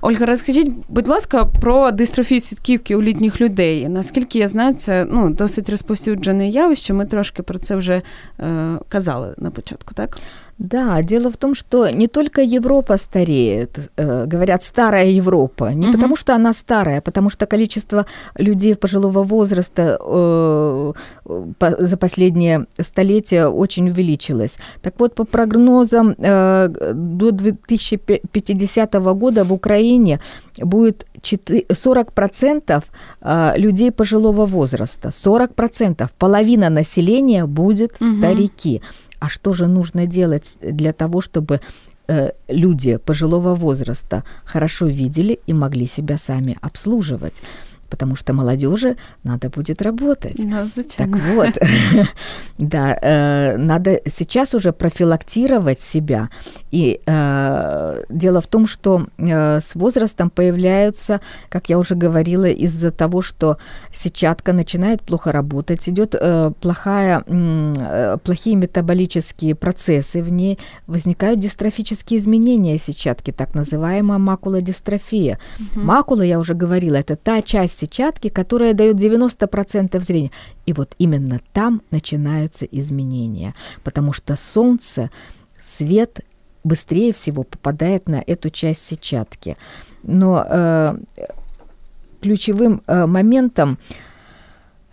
[0.00, 3.88] Ольга, розкажіть, будь ласка, про дистрофію сітківки у літніх людей.
[3.92, 6.94] Наскільки я знаю, це ну, досить розповсюджене явище.
[6.94, 8.02] Ми трошки про це вже
[8.40, 10.18] е, казали на початку, так?
[10.58, 15.92] Да, дело в том, что не только Европа стареет, э, говорят старая Европа, не Мгм.
[15.92, 18.04] потому что она старая, а потому что количество
[18.38, 20.92] людей пожилого возраста э,
[21.58, 24.56] по- за последние столетия очень увеличилось.
[24.82, 30.20] Так вот, по прогнозам, э, до 2050 года в Украине
[30.58, 32.84] будет четы- 40%
[33.20, 38.18] э, людей пожилого возраста, 40%, половина населения будет Мгм.
[38.18, 38.80] старики.
[39.22, 41.60] А что же нужно делать для того, чтобы
[42.08, 47.34] э, люди пожилого возраста хорошо видели и могли себя сами обслуживать?
[47.92, 50.38] Потому что молодежи надо будет работать.
[50.38, 51.18] Ну, Так звичайно.
[51.34, 51.58] вот,
[52.58, 56.30] да, э, надо сейчас уже профилактировать себя.
[56.70, 62.90] И э, дело в том, что э, с возрастом появляются, как я уже говорила, из-за
[62.90, 63.58] того, что
[63.92, 66.14] сетчатка начинает плохо работать, идет
[66.60, 67.24] плохая,
[68.24, 75.38] плохие метаболические процессы в ней, возникают дистрофические изменения сетчатки, так называемая макулодистрофия.
[75.74, 80.30] Макула, я уже говорила, это та часть сетчатки, которая дает 90% зрения.
[80.66, 85.10] И вот именно там начинаются изменения, потому что солнце,
[85.60, 86.20] свет
[86.64, 89.56] быстрее всего попадает на эту часть сетчатки.
[90.02, 90.96] Но э,
[92.20, 93.78] ключевым э, моментом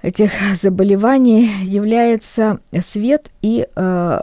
[0.01, 4.19] этих заболеваний является свет и э,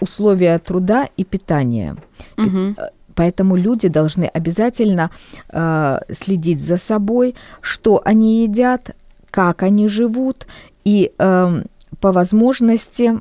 [0.00, 1.96] условия труда и питания.
[2.36, 2.76] Мгм.
[3.16, 5.10] Поэтому люди должны обязательно
[5.48, 8.94] э, следить за собой, что они едят,
[9.30, 10.46] как они живут,
[10.84, 11.62] и э,
[12.00, 13.20] по возможности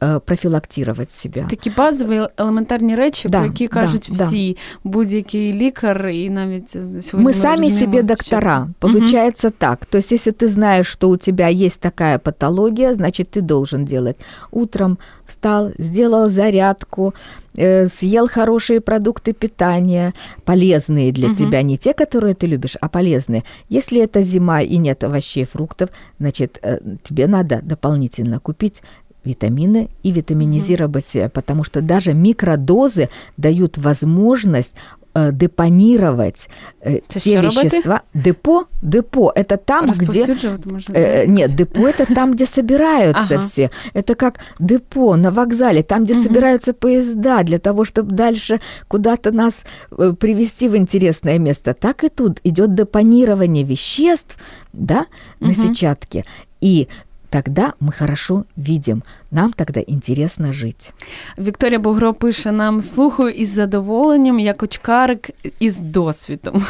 [0.00, 1.46] э, профилактировать себя.
[1.50, 4.26] Такі базові елементарні речі, Да, про які да, кажуть да.
[4.26, 8.56] всі, будь-який лікар, і навіть е, сьогодні Мы сами розуміємо, себе що доктора.
[8.56, 8.60] це.
[8.60, 8.74] Мгм.
[8.78, 9.86] Получается так.
[9.86, 14.16] То есть, если ты знаешь, что у тебя есть такая патология, значит, ты должен делать.
[14.50, 17.14] Утром встал, сделал зарядку,
[17.58, 20.12] э, съел хорошие продукты питания,
[20.46, 21.36] полезные для Мгм.
[21.36, 23.42] тебя, не те, которые ты любишь, а полезные.
[23.68, 25.88] Если это зима и нет овощей, фруктов,
[26.20, 28.82] значит, э, тебе надо дополнительно купить
[29.25, 34.73] витамины и витаминизировать себя, потому что даже микродозы дают возможность
[35.15, 36.49] э, депонировать
[36.81, 38.01] э, Це те вещества.
[38.13, 40.95] Депо, депо– это там, где Розповсюджувати можна.
[40.95, 43.47] Э, нет, депо это там, где собираются Ага.
[43.47, 43.69] все.
[43.93, 46.23] Это как депо на вокзале, там, где Мгм.
[46.23, 49.65] собираются поезда для того, чтобы дальше куда-то нас
[49.99, 51.73] э, привести в интересное место.
[51.73, 54.37] Так и тут идет депонирование веществ,
[54.73, 55.05] да,
[55.39, 55.55] на Мгм.
[55.55, 56.23] сетчатке.
[56.61, 56.87] И
[57.35, 59.03] тогда мы хорошо видим.
[59.31, 60.93] Нам тогда интересно жить.
[61.37, 65.29] Вікторія Богро пише нам слухаю із задоволенням, як очкарик
[65.59, 66.65] із досвідом.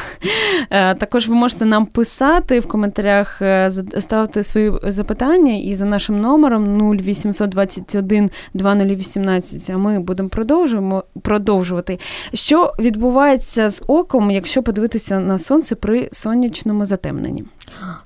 [0.69, 6.21] Е, Також ви можете нам писати в коментарях, е, ставити свої запитання і за нашим
[6.21, 11.99] номером 0821 2018, а ми будемо продовжуємо, продовжувати.
[12.33, 17.43] Що відбувається з оком, якщо подивитися на сонце при сонячному затемненні?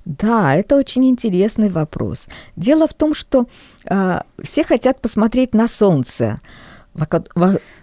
[0.05, 2.27] Да, это очень интересный вопрос.
[2.55, 3.47] Дело в том, что
[3.86, 6.39] э, все хотят посмотреть на солнце.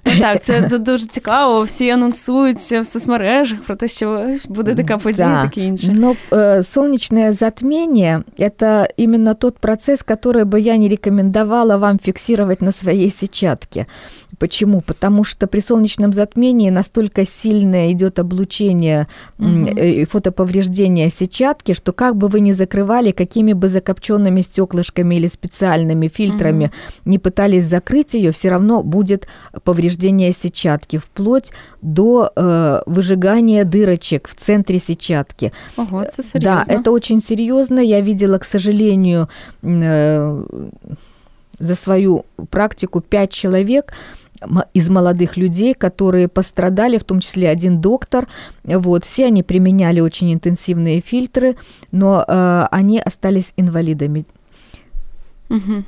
[0.05, 1.61] Вока- во- Так, це ду- дуже цікаво.
[1.63, 5.43] Всі анонсуються в соцмережах про те, що буде така подія, Да.
[5.43, 5.91] таке інше.
[5.95, 12.61] Но э, солнечное затмение – это именно тот процесс, который бы я не рекомендовала вам фиксировать
[12.61, 13.85] на своей сетчатке.
[14.37, 14.81] Почему?
[14.81, 19.05] Потому что при солнечном затмении настолько сильное идет облучение
[19.39, 19.77] м, Мгм.
[19.77, 25.27] э, и фотоповреждение сетчатки, что как бы вы ни закрывали, какими бы закопченными стеклышками или
[25.27, 26.71] специальными фильтрами Мгм.
[27.11, 29.27] не пытались закрыть ее, все равно будет
[29.63, 29.91] повреждение
[30.32, 35.52] сетчатки, вплоть до э, выжигания дырочек в центре сетчатки.
[35.76, 36.64] Ого, це серйозно.
[36.66, 37.80] Да, это очень серьезно.
[37.80, 39.28] Я видела, к сожалению,
[39.62, 40.42] э,
[41.58, 43.92] за свою практику пять человек
[44.74, 48.26] из молодых людей, которые пострадали, в том числе один доктор.
[48.64, 51.56] Вот, все они применяли очень интенсивные фильтры,
[51.92, 54.24] но э, они остались инвалидами.
[55.48, 55.84] Угу.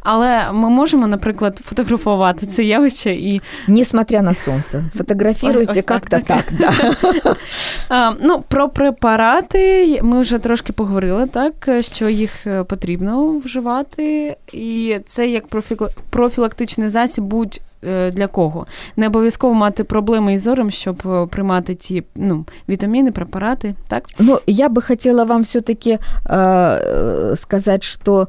[0.00, 4.84] Але ми можемо, наприклад, фотографувати це явище і Несмотря на солнце.
[4.96, 6.24] Фотографируйте Ось так, так.
[6.24, 6.72] так, да.
[7.88, 14.98] а, ну, про препарати ми вже трошки поговорили, так що їх е, потрібно вживати, і
[15.06, 15.44] це як
[16.10, 18.66] профілактичний засіб будь е, для кого.
[18.96, 24.04] Не обов'язково мати проблеми із зором, щоб е, приймати ті ну, вітаміни, препарати, так?
[24.18, 25.98] Ну, я бы хотела вам все-таки
[27.36, 28.28] сказать, что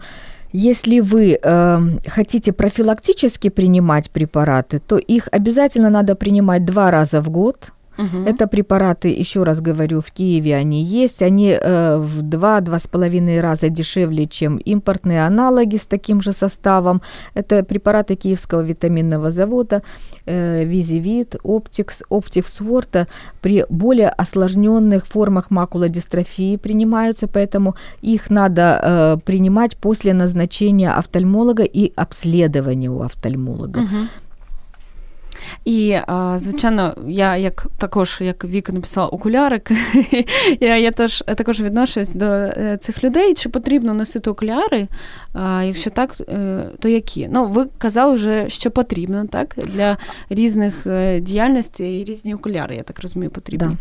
[0.56, 7.30] если вы э, хотите профилактически принимать препараты, то их обязательно надо принимать два раза в
[7.30, 7.72] год.
[7.98, 8.26] Угу.
[8.26, 11.22] Это препараты, еще раз говорю, в Киеве они есть.
[11.22, 17.02] Они э, в два-два с половиной раза дешевле, чем импортные аналоги с таким же составом.
[17.34, 19.82] Это препараты Киевского витаминного завода,
[20.26, 23.08] э, Визивит, Оптикс, Оптикс Ворта
[23.42, 31.92] при более осложненных формах макулодистрофии принимаются, поэтому их надо э, принимать после назначения офтальмолога и
[31.96, 33.80] обследования у офтальмолога.
[33.80, 33.98] Угу.
[35.66, 35.98] І,
[36.36, 39.72] звичайно, я як також, як Віка написала, окулярик,
[40.60, 43.34] я, я теж, також відношусь до е, цих людей.
[43.34, 44.88] Чи потрібно носити окуляри?
[45.64, 47.28] Якщо так, е, то які?
[47.32, 49.56] Ну, ви казали вже, що потрібно, так?
[49.58, 49.98] Для
[50.30, 53.68] різних е, діяльностей і різні окуляри, я так розумію, потрібні.
[53.68, 53.78] Да.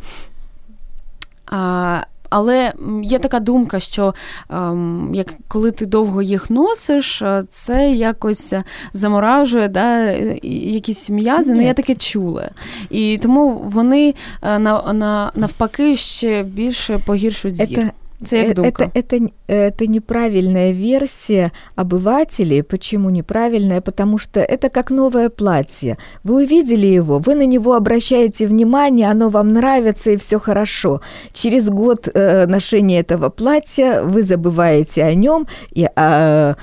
[1.57, 2.73] А, але
[3.03, 4.15] є така думка, що
[4.51, 10.11] ем, як коли ти довго їх носиш, е, це якось е, заморажує да,
[10.43, 11.55] якісь м'язи.
[11.55, 12.51] Ну, я таке чула.
[12.91, 17.79] І тому вони е, на, на, навпаки ще більше погіршують зір.
[17.79, 17.91] Это
[18.25, 18.91] Це як Э, думка.
[18.95, 22.63] Это, это, это неправильная версия обывателей.
[22.63, 23.81] Почему неправильная?
[23.81, 25.97] Потому что это как новое платье.
[26.25, 31.01] Вы увидели его, вы на него обращаете внимание, оно вам нравится и все хорошо.
[31.33, 35.47] Через год э, ношения этого платья вы забываете о нем
[35.77, 36.57] и а,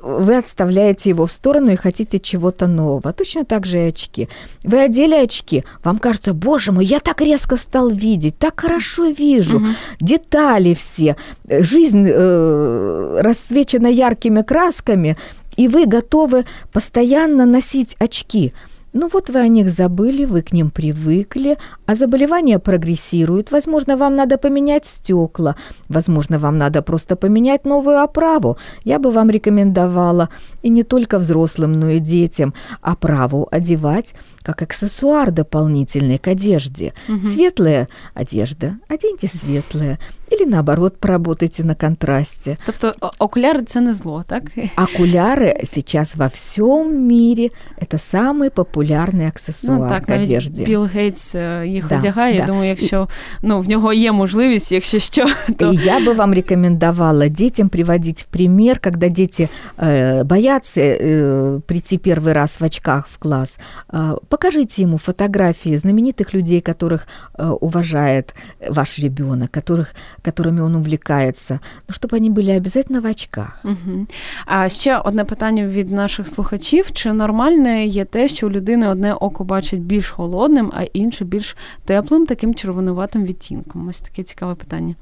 [0.00, 3.12] вы отставляете его в сторону и хотите чего-то нового.
[3.12, 4.28] Точно так же и очки.
[4.64, 9.58] Вы одели очки, вам кажется, боже мой, я так резко стал видеть, так хорошо вижу
[9.58, 9.74] Мгм.
[10.00, 11.16] детали все,
[11.48, 15.16] жизнь э, расцвечена яркими красками,
[15.56, 18.52] и вы готовы постоянно носить очки.
[18.94, 23.50] Ну вот вы о них забыли, вы к ним привыкли, а заболевание прогрессирует.
[23.50, 25.56] Возможно, вам надо поменять стекла,
[25.88, 28.58] возможно, вам надо просто поменять новую оправу.
[28.84, 30.28] Я бы вам рекомендовала
[30.62, 36.93] и не только взрослым, но и детям оправу одевать как аксессуар дополнительный к одежде.
[37.07, 37.21] Мгм.
[37.21, 39.99] Светлая одежда, оденьте светлое.
[40.29, 42.57] Или наоборот, поработайте на контрасте.
[42.65, 44.43] Тобто о- окуляри це не зло, так?
[44.77, 47.49] Окуляры сейчас во всем мире
[47.81, 50.63] это самый популярный популярный аксесуар ну, так, к одежде.
[50.63, 52.33] Білл Гейтс е, їх Да, одягає.
[52.33, 52.39] да.
[52.39, 53.07] Я думаю, якщо
[53.41, 55.25] ну, в нього є можливість, якщо що,
[55.57, 61.61] то И я бы вам рекомендовала детям приводить в пример, когда дети э, боятся э,
[61.61, 63.59] прийти первый раз в очках в класс.
[63.89, 67.07] Э, покажите ему фотографии знаменитых людей, которых
[67.37, 68.33] э, уважает
[68.69, 73.59] ваш ребенок, которых, которыми он увлекается, ну, чтобы они были обязательно в очках.
[73.63, 74.07] Угу.
[74.45, 79.13] А ще одне питання від наших слухачів: чи нормальне є те, що у людини одне
[79.13, 83.87] око бачить більш холодним, а інше більш теплим, таким червонуватим відтінком?
[83.87, 84.95] Ось таке цікаве питання.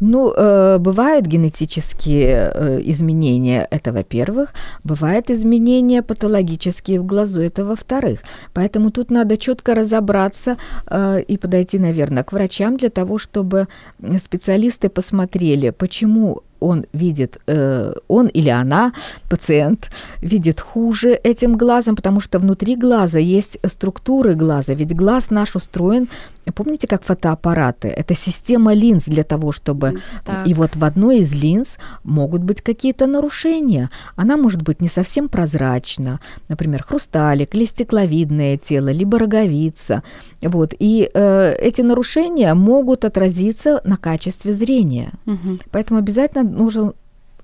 [0.00, 4.54] Ну, э, бывают генетические э, изменения, это во-первых.
[4.82, 8.20] Бывают изменения патологические в глазу, это во-вторых.
[8.54, 13.66] Поэтому тут надо четко разобраться э, и подойти, наверное, к врачам для того, чтобы
[14.18, 18.92] специалисты посмотрели, почему он видит, э, он или она,
[19.28, 19.90] пациент,
[20.22, 26.08] видит хуже этим глазом, потому что внутри глаза есть структуры глаза, ведь глаз наш устроен,
[26.52, 30.00] помните, как фотоаппараты, это система линз для того, чтобы...
[30.24, 30.48] Так.
[30.48, 33.90] И вот в одной из линз могут быть какие-то нарушения.
[34.16, 40.02] Она может быть не совсем прозрачна, например, хрусталик или стекловидное тело, либо роговица.
[40.42, 40.74] Вот.
[40.78, 45.12] И э, эти нарушения могут отразиться на качестве зрения.
[45.26, 45.58] Угу.
[45.70, 46.92] Поэтому обязательно нужен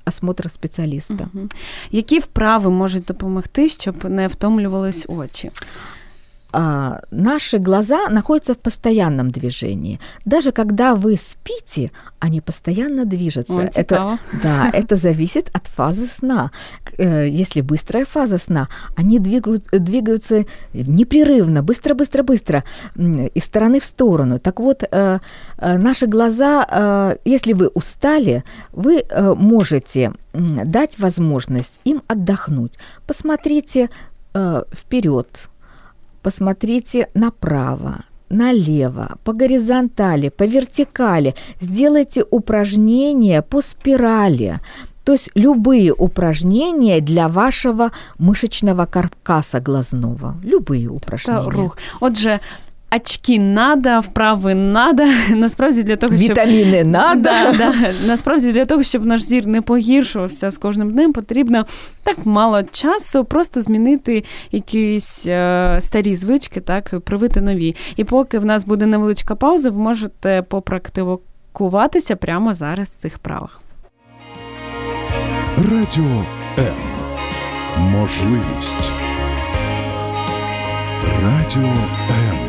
[0.05, 1.29] осмотр специалиста.
[1.35, 1.49] Угу.
[1.91, 5.51] Які вправи можуть допомогти, щоб не втомлювались очі?
[6.53, 10.01] А, наши глаза находятся в постоянном движении.
[10.25, 13.61] Даже когда вы спите, они постоянно движутся.
[13.61, 16.51] О, это, да, это зависит от фазы сна.
[16.99, 22.65] Э, Если быстрая фаза сна, они двигают, двигаются непрерывно, быстро-быстро-быстро,
[22.97, 24.39] м, из стороны в сторону.
[24.39, 25.19] Так вот, э,
[25.59, 29.05] э, наши глаза, если вы устали, вы
[29.37, 32.73] можете дать возможность им отдохнуть.
[33.07, 33.91] Посмотрите
[34.75, 35.49] вперед,
[36.27, 41.37] посмотрите направо, налево, по горизонтали, по вертикали.
[41.61, 44.59] Сделайте упражнения по спирали.
[45.05, 50.35] То есть любые упражнения для вашего мышечного каркаса глазного.
[50.43, 51.49] Любые упражнения.
[51.49, 51.79] рух.
[52.01, 52.41] Отже,
[52.91, 55.03] очки надо, вправи надо.
[55.31, 57.21] Насправді для того, щоб Витамины надо.
[57.21, 57.75] Да, да.
[58.07, 61.67] Насправді для того, щоб наш зір не погіршувався з кожним днем, потрібно
[62.03, 67.77] так мало часу просто змінити якісь е, старі звички, так, привити нові.
[67.97, 73.61] І поки в нас буде невеличка пауза, ви можете попрактикуватися прямо зараз в цих правах.
[75.57, 76.25] Радіо
[76.59, 76.65] М.
[77.79, 78.91] Можливість.
[81.23, 82.46] Радіо М.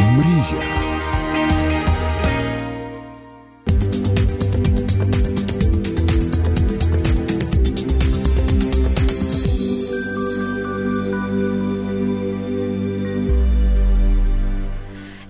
[0.00, 0.73] Мрія.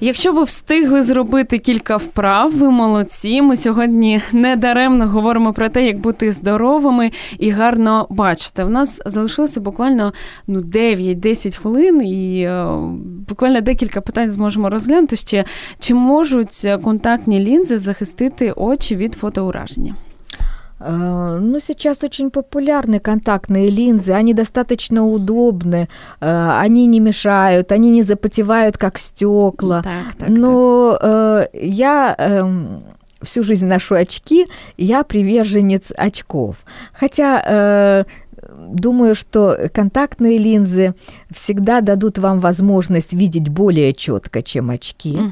[0.04, 3.42] Якщо ви встигли зробити кілька вправ, ви молодці.
[3.42, 8.64] Ми сьогодні не даремно говоримо про те, як бути здоровими і гарно бачити.
[8.64, 10.12] У нас залишилося буквально
[10.46, 12.66] ну 9-10 хвилин, і е,
[13.28, 15.44] буквально декілька питань зможемо розглянути ще.
[15.78, 19.94] Чи можуть контактні лінзи захистити очі від фотоураження?
[20.80, 25.88] Э, Ну, сейчас очень популярны контактные линзы, они достаточно удобны,
[26.20, 29.82] э, они не мешают, они не запотевают, как стекла.
[29.82, 30.28] Так, так.
[30.28, 32.82] Но э, я эм,
[33.22, 34.46] всю жизнь ношу очки,
[34.76, 36.56] я приверженец очков.
[36.92, 38.04] Хотя
[38.58, 40.94] думаю, что контактные линзы
[41.34, 45.12] всегда дадут вам возможность видеть более четко, чем очки.
[45.12, 45.24] так.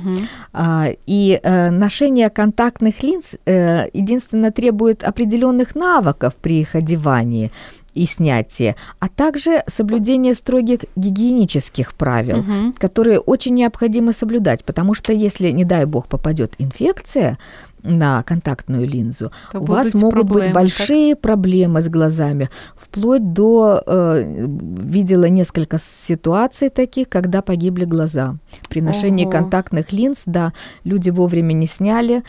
[0.52, 7.50] А, И э, ношение контактных линз э, единственно требует определенных навыков при их одевании
[7.94, 12.72] и снятии, а также соблюдение строгих гигиенических правил, Мгм.
[12.78, 17.36] которые очень необходимо соблюдать, потому что если, не дай бог, попадет инфекция
[17.82, 20.54] на контактную линзу, То у вас могут проблемы, быть так?
[20.54, 22.48] большие проблемы с глазами,
[22.92, 24.46] вплоть до э,
[24.92, 28.36] видела несколько ситуаций таких, когда погибли глаза
[28.68, 29.32] при ношении Ого.
[29.32, 30.52] контактных линз, да,
[30.84, 32.22] люди вовремя не сняли.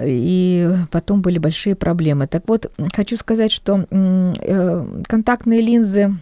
[0.00, 2.26] И потом были большие проблемы.
[2.26, 6.14] Так вот, хочу сказать, что э, контактные линзы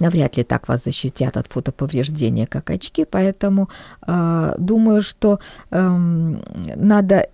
[0.00, 3.68] навряд ли так вас защитят от фотоповреждения, как очки, поэтому
[4.06, 5.40] э, думаю, что
[5.70, 6.42] эм,
[6.76, 7.26] надо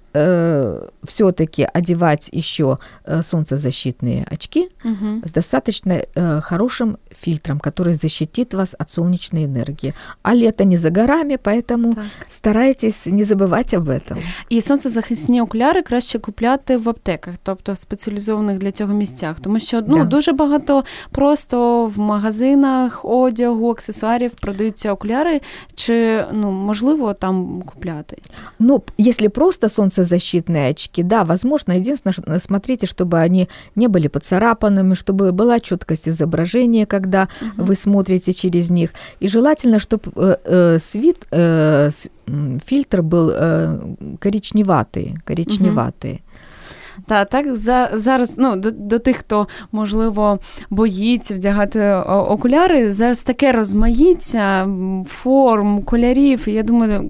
[1.07, 5.23] все-таки одевать еще э, солнцезащитные очки Мгм.
[5.25, 9.94] с достаточно э, хорошим фильтром, который защитит вас от солнечной энергии.
[10.24, 12.04] А лето не за горами, поэтому Так.
[12.30, 14.18] старайтесь не забывать об этом.
[14.50, 19.82] І сонцезахисні окуляри краще купляти в аптеках, тобто в спеціалізованих для цього місцях, тому що
[19.88, 20.04] ну Да.
[20.04, 25.42] дуже багато просто в магазинах одягу, аксесуарів продаються окуляри,
[25.76, 28.18] чи ну можливо там купляти.
[28.60, 31.74] Ну, п- если просто солнцезащитные очки, да, возможно.
[31.74, 37.05] Единственное, ш- э, смотрите, чтобы они не были поцарапанными, чтобы была четкость изображения, когда
[37.58, 38.90] вы смотрите через них.
[39.24, 40.12] И желательно, чтобы
[40.80, 43.80] свит, э, с- м, фильтр был э,
[44.20, 46.20] коричневатый, коричневатый.
[47.08, 52.94] Та так за зараз ну до, до тих, хто можливо боїться вдягати о- окуляри.
[52.94, 56.48] Зараз таке розмаїття м, форм, кольорів.
[56.48, 57.10] І я думаю, м,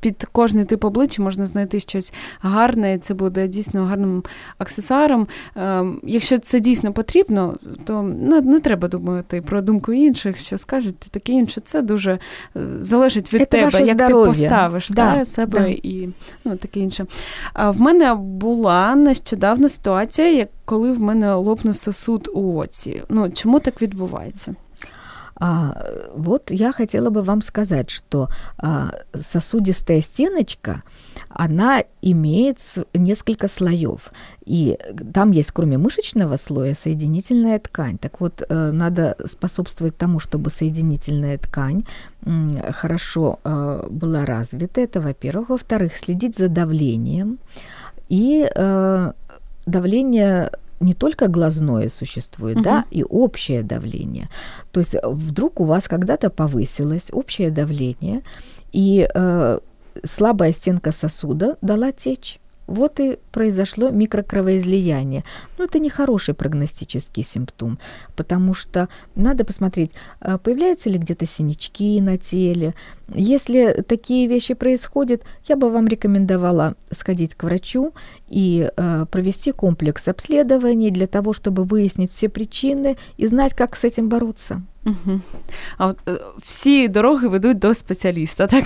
[0.00, 2.94] під кожний тип обличчя можна знайти щось гарне.
[2.94, 4.22] і Це буде дійсно гарним
[4.58, 5.26] аксесуаром.
[5.56, 10.98] Ем, Якщо це дійсно потрібно, то не, не треба думати про думку інших, що скажуть
[10.98, 11.60] таке інше.
[11.60, 14.08] Це дуже е, залежить від Це тебе, як здоров'я.
[14.08, 15.66] ти поставиш Да, та, себе да.
[15.66, 16.08] і
[16.44, 17.06] ну таке інше.
[17.52, 23.02] А в мене була нещодавна ситуація, коли в мене лопнув сосуд у оці.
[23.08, 24.54] Ну чому так відбувається?
[25.36, 25.74] А,
[26.14, 28.28] вот я хотела бы вам сказать, что
[28.58, 30.82] а, сосудистая стеночка,
[31.28, 32.58] она имеет
[32.94, 34.12] несколько слоев.
[34.46, 34.78] И
[35.12, 37.98] там есть, кроме мышечного слоя, соединительная ткань.
[37.98, 41.84] Так вот, э, надо способствовать тому, чтобы соединительная ткань
[42.72, 44.80] хорошо э, была развита.
[44.80, 45.48] Это, во-первых.
[45.48, 47.38] Во-вторых, следить за давлением.
[48.08, 49.12] И э,
[49.66, 52.64] давление не только глазное существует, Мгм.
[52.64, 54.28] да, и общее давление.
[54.72, 58.22] То есть э, вдруг у вас когда-то повысилось общее давление,
[58.72, 59.58] и э,
[60.04, 62.40] слабая стенка сосуда дала течь.
[62.66, 65.24] Вот и произошло микрокровоизлияние.
[65.58, 67.78] Но это не хороший прогностический симптом,
[68.16, 69.90] потому что надо посмотреть,
[70.20, 72.74] э, появляются ли где-то синячки на теле.
[73.14, 77.92] Если такие вещи происходят, я бы вам рекомендовала сходить к врачу
[78.28, 83.84] и э, провести комплекс обследований для того, чтобы выяснить все причины и знать, как с
[83.84, 84.62] этим бороться.
[84.85, 85.19] Угу.
[85.77, 88.65] А от е, всі дороги ведуть до спеціаліста, так?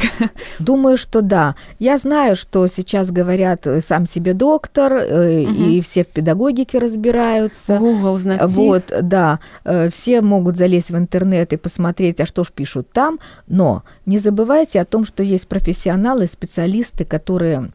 [0.60, 1.56] Думаю, что да.
[1.80, 5.72] Я знаю, что сейчас говорят э, сам себе доктор, э, Мгм.
[5.72, 7.78] и все в педагогике разбираются.
[7.78, 8.56] Google знавці.
[8.56, 13.20] Вот, да, э, все могут залезть в интернет и посмотреть, а что ж пишут там,
[13.48, 17.70] но не забывайте о том, что есть профессионалы, специалисты, которые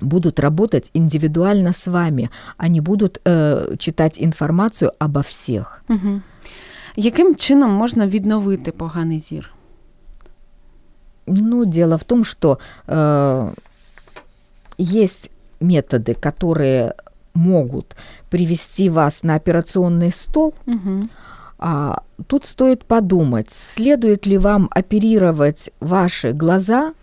[0.00, 5.82] будут работать индивидуально с вами, они будут э, читать информацию обо всех.
[5.88, 6.20] Угу.
[6.99, 9.53] Яким чином можна відновити поганий зір?
[11.27, 13.53] Ну, дело в том, что э,
[14.77, 16.93] есть методы, которые
[17.33, 17.95] могут
[18.29, 21.09] привести вас на операционный стол, Угу.
[21.59, 26.93] А тут стоит подумать, следует ли вам оперировать ваши глаза,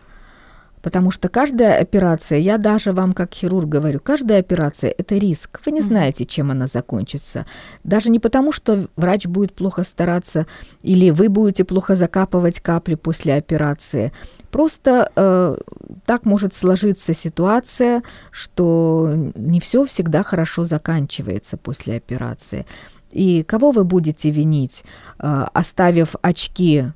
[0.85, 5.61] потому что каждая операция, я даже вам как хирург говорю, каждая операция– это риск.
[5.65, 7.47] Вы не знаете, чем она закончится.
[7.85, 10.47] Даже не потому, что врач будет плохо стараться
[10.83, 14.13] или вы будете плохо закапывать капли после операции.
[14.51, 15.57] Просто э,
[16.05, 22.67] так может сложиться ситуация, что не все всегда хорошо заканчивается после операции.
[23.11, 24.85] И кого вы будете винить,
[25.19, 26.93] э, оставив очки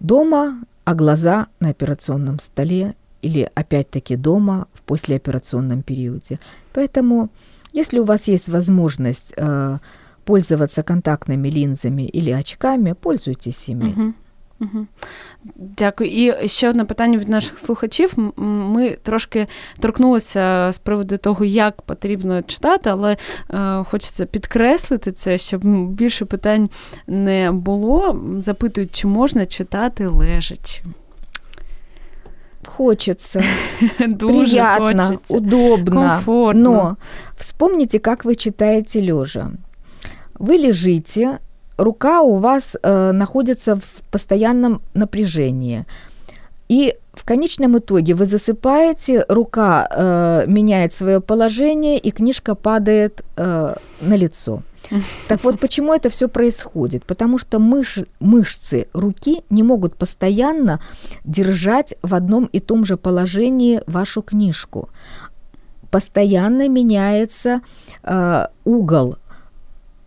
[0.00, 6.39] дома, а глаза на операционном столе или опять-таки дома в послеоперационном периоде?
[6.73, 7.29] Поэтому,
[7.73, 9.79] если у вас есть возможность э,
[10.25, 13.93] пользоваться контактными линзами или очками, пользуйтесь ими.
[13.97, 14.13] Угу.
[14.59, 14.85] Угу.
[15.55, 16.09] Дякую.
[16.09, 18.13] І ще одне питання від наших слухачів.
[18.17, 18.33] М,
[18.71, 19.47] Ми трошки
[19.79, 23.17] торкнулися з приводу того, як потрібно читати, але
[23.49, 26.69] е, хочеться підкреслити це, щоб м, більше питань
[27.07, 28.21] не було.
[28.39, 30.83] Запитують, чи можна читати лежачи.
[32.66, 33.42] Хочется,
[33.98, 36.08] приятно, удобно.
[36.14, 36.62] Комфортно.
[36.62, 36.96] Но
[37.36, 39.50] вспомните, как вы читаете лежа.
[40.38, 41.40] Вы лежите,
[41.76, 45.86] рука у вас э, находится в постоянном напряжении.
[46.68, 53.74] И в конечном итоге вы засыпаете, рука э, меняет свое положение, и книжка падает э,
[54.00, 54.62] на лицо.
[55.28, 57.04] Так вот, почему это все происходит?
[57.04, 60.80] Потому что мыш- мышцы руки не могут постоянно
[61.24, 64.88] держать в одном и том же положении вашу книжку.
[65.90, 67.60] Постоянно меняется
[68.02, 69.16] э, угол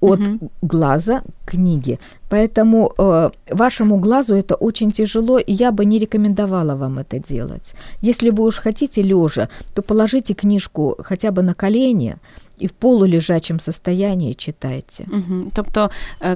[0.02, 0.50] от Мгм.
[0.62, 2.00] глаза к книге.
[2.30, 7.76] Поэтому э, вашему глазу это очень тяжело, и я бы не рекомендовала вам это делать.
[8.02, 12.16] Если вы уж хотите лежа, то положите книжку хотя бы на колени
[12.58, 15.04] и в полулежачем состоянии читайте.
[15.08, 15.52] Угу.
[15.54, 15.90] Тобто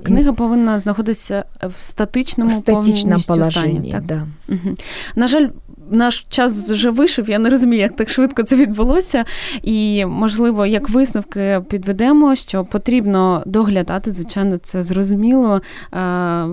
[0.04, 3.92] книга повинна знаходитися в статичному в статичном положении, стані.
[3.92, 4.06] Так?
[4.06, 4.28] да.
[4.50, 4.76] Угу.
[5.16, 5.48] На жаль,
[5.92, 7.30] наш час вже вийшов.
[7.30, 9.26] Я не розумію, як так швидко це відбулося.
[9.64, 15.62] І, можливо, як висновки підведемо, що потрібно доглядати, звичайно, це зрозуміло,
[15.94, 16.48] е,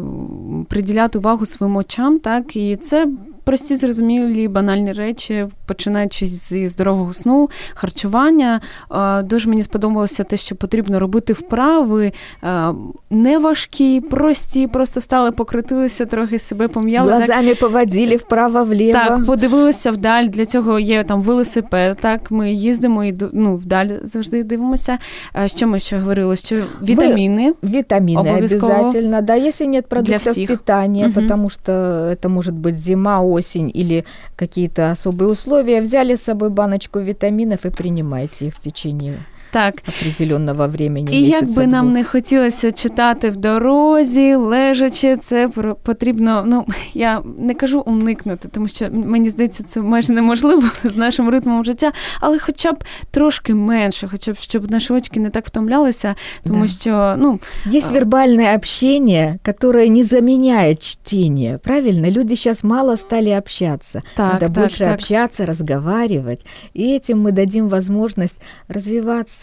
[0.69, 3.07] приділяти увагу своїм очам, так, і це
[3.46, 8.62] Прості, зрозумілі, банальні речі, починаючи зі здорового сну, харчування.
[8.92, 12.12] Е, Дуже мені сподобалося те, що потрібно робити вправи
[12.44, 12.74] е,
[13.10, 17.12] не важкі, прості, просто встали, покрутилися, трохи себе пом'яли.
[17.12, 17.18] так?
[17.18, 18.92] Глазами поводили вправо-влево.
[18.94, 20.26] Так, подивилися вдаль.
[20.26, 21.98] Для цього є там велосипед.
[22.02, 24.98] Так, ми їздимо і ду- ну, вдаль завжди дивимося.
[25.34, 26.36] А Що ми ще говорили?
[26.36, 27.54] Що вітаміни.
[27.64, 28.74] Витамины Обовязково.
[28.74, 30.48] обязательно, да, если нет продуктов всех.
[30.48, 31.14] питания, Мгм.
[31.14, 31.72] потому что
[32.12, 34.05] это может быть зима, осень или
[34.37, 39.19] какие-то особые условия, взяли с собой баночку витаминов и принимайте их в течение
[39.56, 39.74] Так.
[39.88, 41.12] определенного времени.
[41.12, 41.98] І як месяца би нам двух.
[41.98, 46.44] не хотілося читати в дорозі, лежачи, це про- потрібно.
[46.48, 51.66] Ну я не кажу уникнути, тому що мені здається, це майже неможливо з нашим ритмом
[51.66, 56.16] життя, але хоча б трошки менше, хоча б щоб наші очки не так втомлялися,
[56.48, 56.68] тому Да.
[56.68, 57.40] що ну
[57.74, 57.94] Есть А.
[57.94, 61.58] вербальное общение, которое не заменяет чтение.
[61.58, 62.08] Правильно?
[62.12, 64.02] Люди сейчас мало стали общаться.
[64.16, 64.94] так, Надо так, больше так.
[64.94, 66.46] общаться, разговаривать.
[66.78, 68.42] И этим мы дадим возможность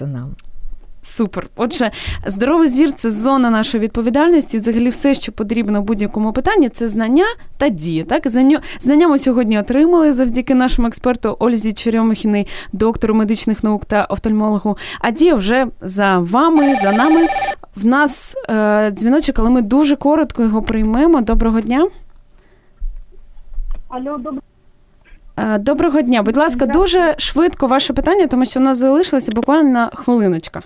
[0.03, 0.35] Развиваться нам.
[1.05, 1.47] Супер.
[1.55, 1.91] Отже,
[2.25, 4.57] здоровий зір це зона нашої відповідальності.
[4.57, 7.25] Взагалі, все, що потрібно в будь-якому питанні, це знання
[7.57, 8.03] та дія.
[8.03, 8.27] Так,
[8.79, 14.77] знання, ми сьогодні отримали завдяки нашому експерту Ользі Черемихіній, доктору медичних наук та офтальмологу.
[14.99, 17.27] А дія вже за вами, за нами.
[17.75, 21.21] В нас е, дзвіночок, але ми дуже коротко його приймемо.
[21.21, 21.87] Доброго дня.
[23.89, 24.52] Алло, добрый Е,
[25.58, 26.22] доброго дня.
[26.22, 26.98] Будь ласка, Здравствуйте.
[26.98, 30.62] дуже швидко ваше питання, тому що в нас залишилося буквально хвилиночка.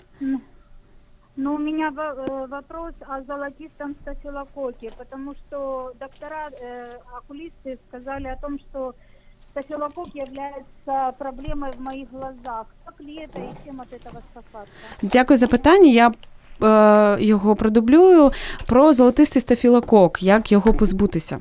[1.37, 6.87] Ну, у меня во- э, вопрос о золотистом стафилококке, потому что доктора, э,
[7.19, 8.95] окулисты сказали о том, что
[9.51, 12.67] стафилококк является проблемой в моих глазах.
[12.85, 14.73] Как ли это и чем от этого спасаться?
[15.03, 15.87] Дякую за питання.
[15.93, 16.13] Я
[17.19, 18.31] е, його продублюю
[18.67, 21.39] про золотистий стафілокок, як його позбутися.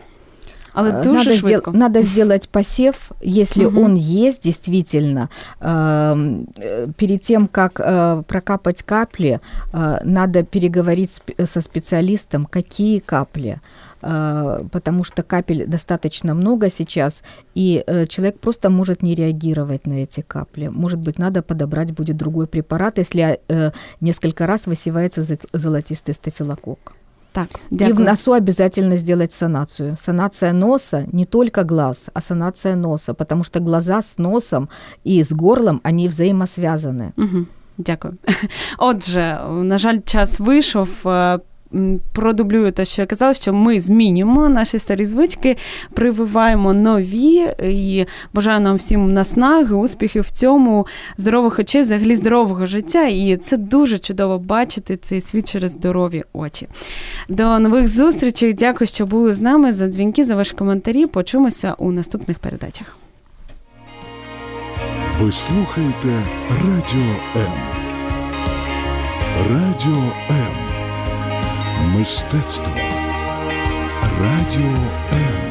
[0.77, 1.71] Але дуже надо, сдел- швидко.
[1.73, 3.79] надо сделать посев, если Мгм.
[3.79, 5.29] он есть действительно.
[5.61, 9.41] Эм, э, Перед тем, как э, прокапать капли,
[9.73, 13.57] э, надо переговорить со специалистом, какие капли.
[14.03, 17.23] Э, Потому что капель достаточно много сейчас,
[17.57, 20.69] и э, человек просто может не реагировать на эти капли.
[20.69, 23.39] Может быть, надо подобрать будет другой препарат, если
[24.01, 26.93] несколько раз высевается зо- золотистый стафилококк.
[27.37, 28.07] Так, И в дякую.
[28.07, 29.97] носу обязательно сделать санацию.
[30.01, 34.71] Санация носа не только глаз, а санация носа, потому что глаза с носом
[35.05, 37.13] и с горлом, они взаимосвязаны.
[37.19, 37.47] Угу.
[37.79, 38.17] Дякую.
[38.79, 40.89] Отже, на жаль, час вийшов.
[42.13, 45.57] Продублюю те, що я казала, що ми змінюємо наші старі звички,
[45.95, 50.87] прививаємо нові і бажаю нам всім наснаги, успіхів в цьому,
[51.17, 53.07] здорових очей, взагалі здорового життя.
[53.07, 56.69] І це дуже чудово бачити цей світ через здорові очі.
[57.29, 58.53] До нових зустрічей.
[58.53, 61.07] Дякую, що були з нами за дзвінки, за ваші коментарі.
[61.07, 62.97] Почуємося у наступних передачах.
[65.21, 67.53] Ви слухаєте Радіо М.
[69.51, 70.76] Радіо М.
[71.85, 72.67] Мистецтво.
[74.21, 74.71] Радіо
[75.13, 75.46] М.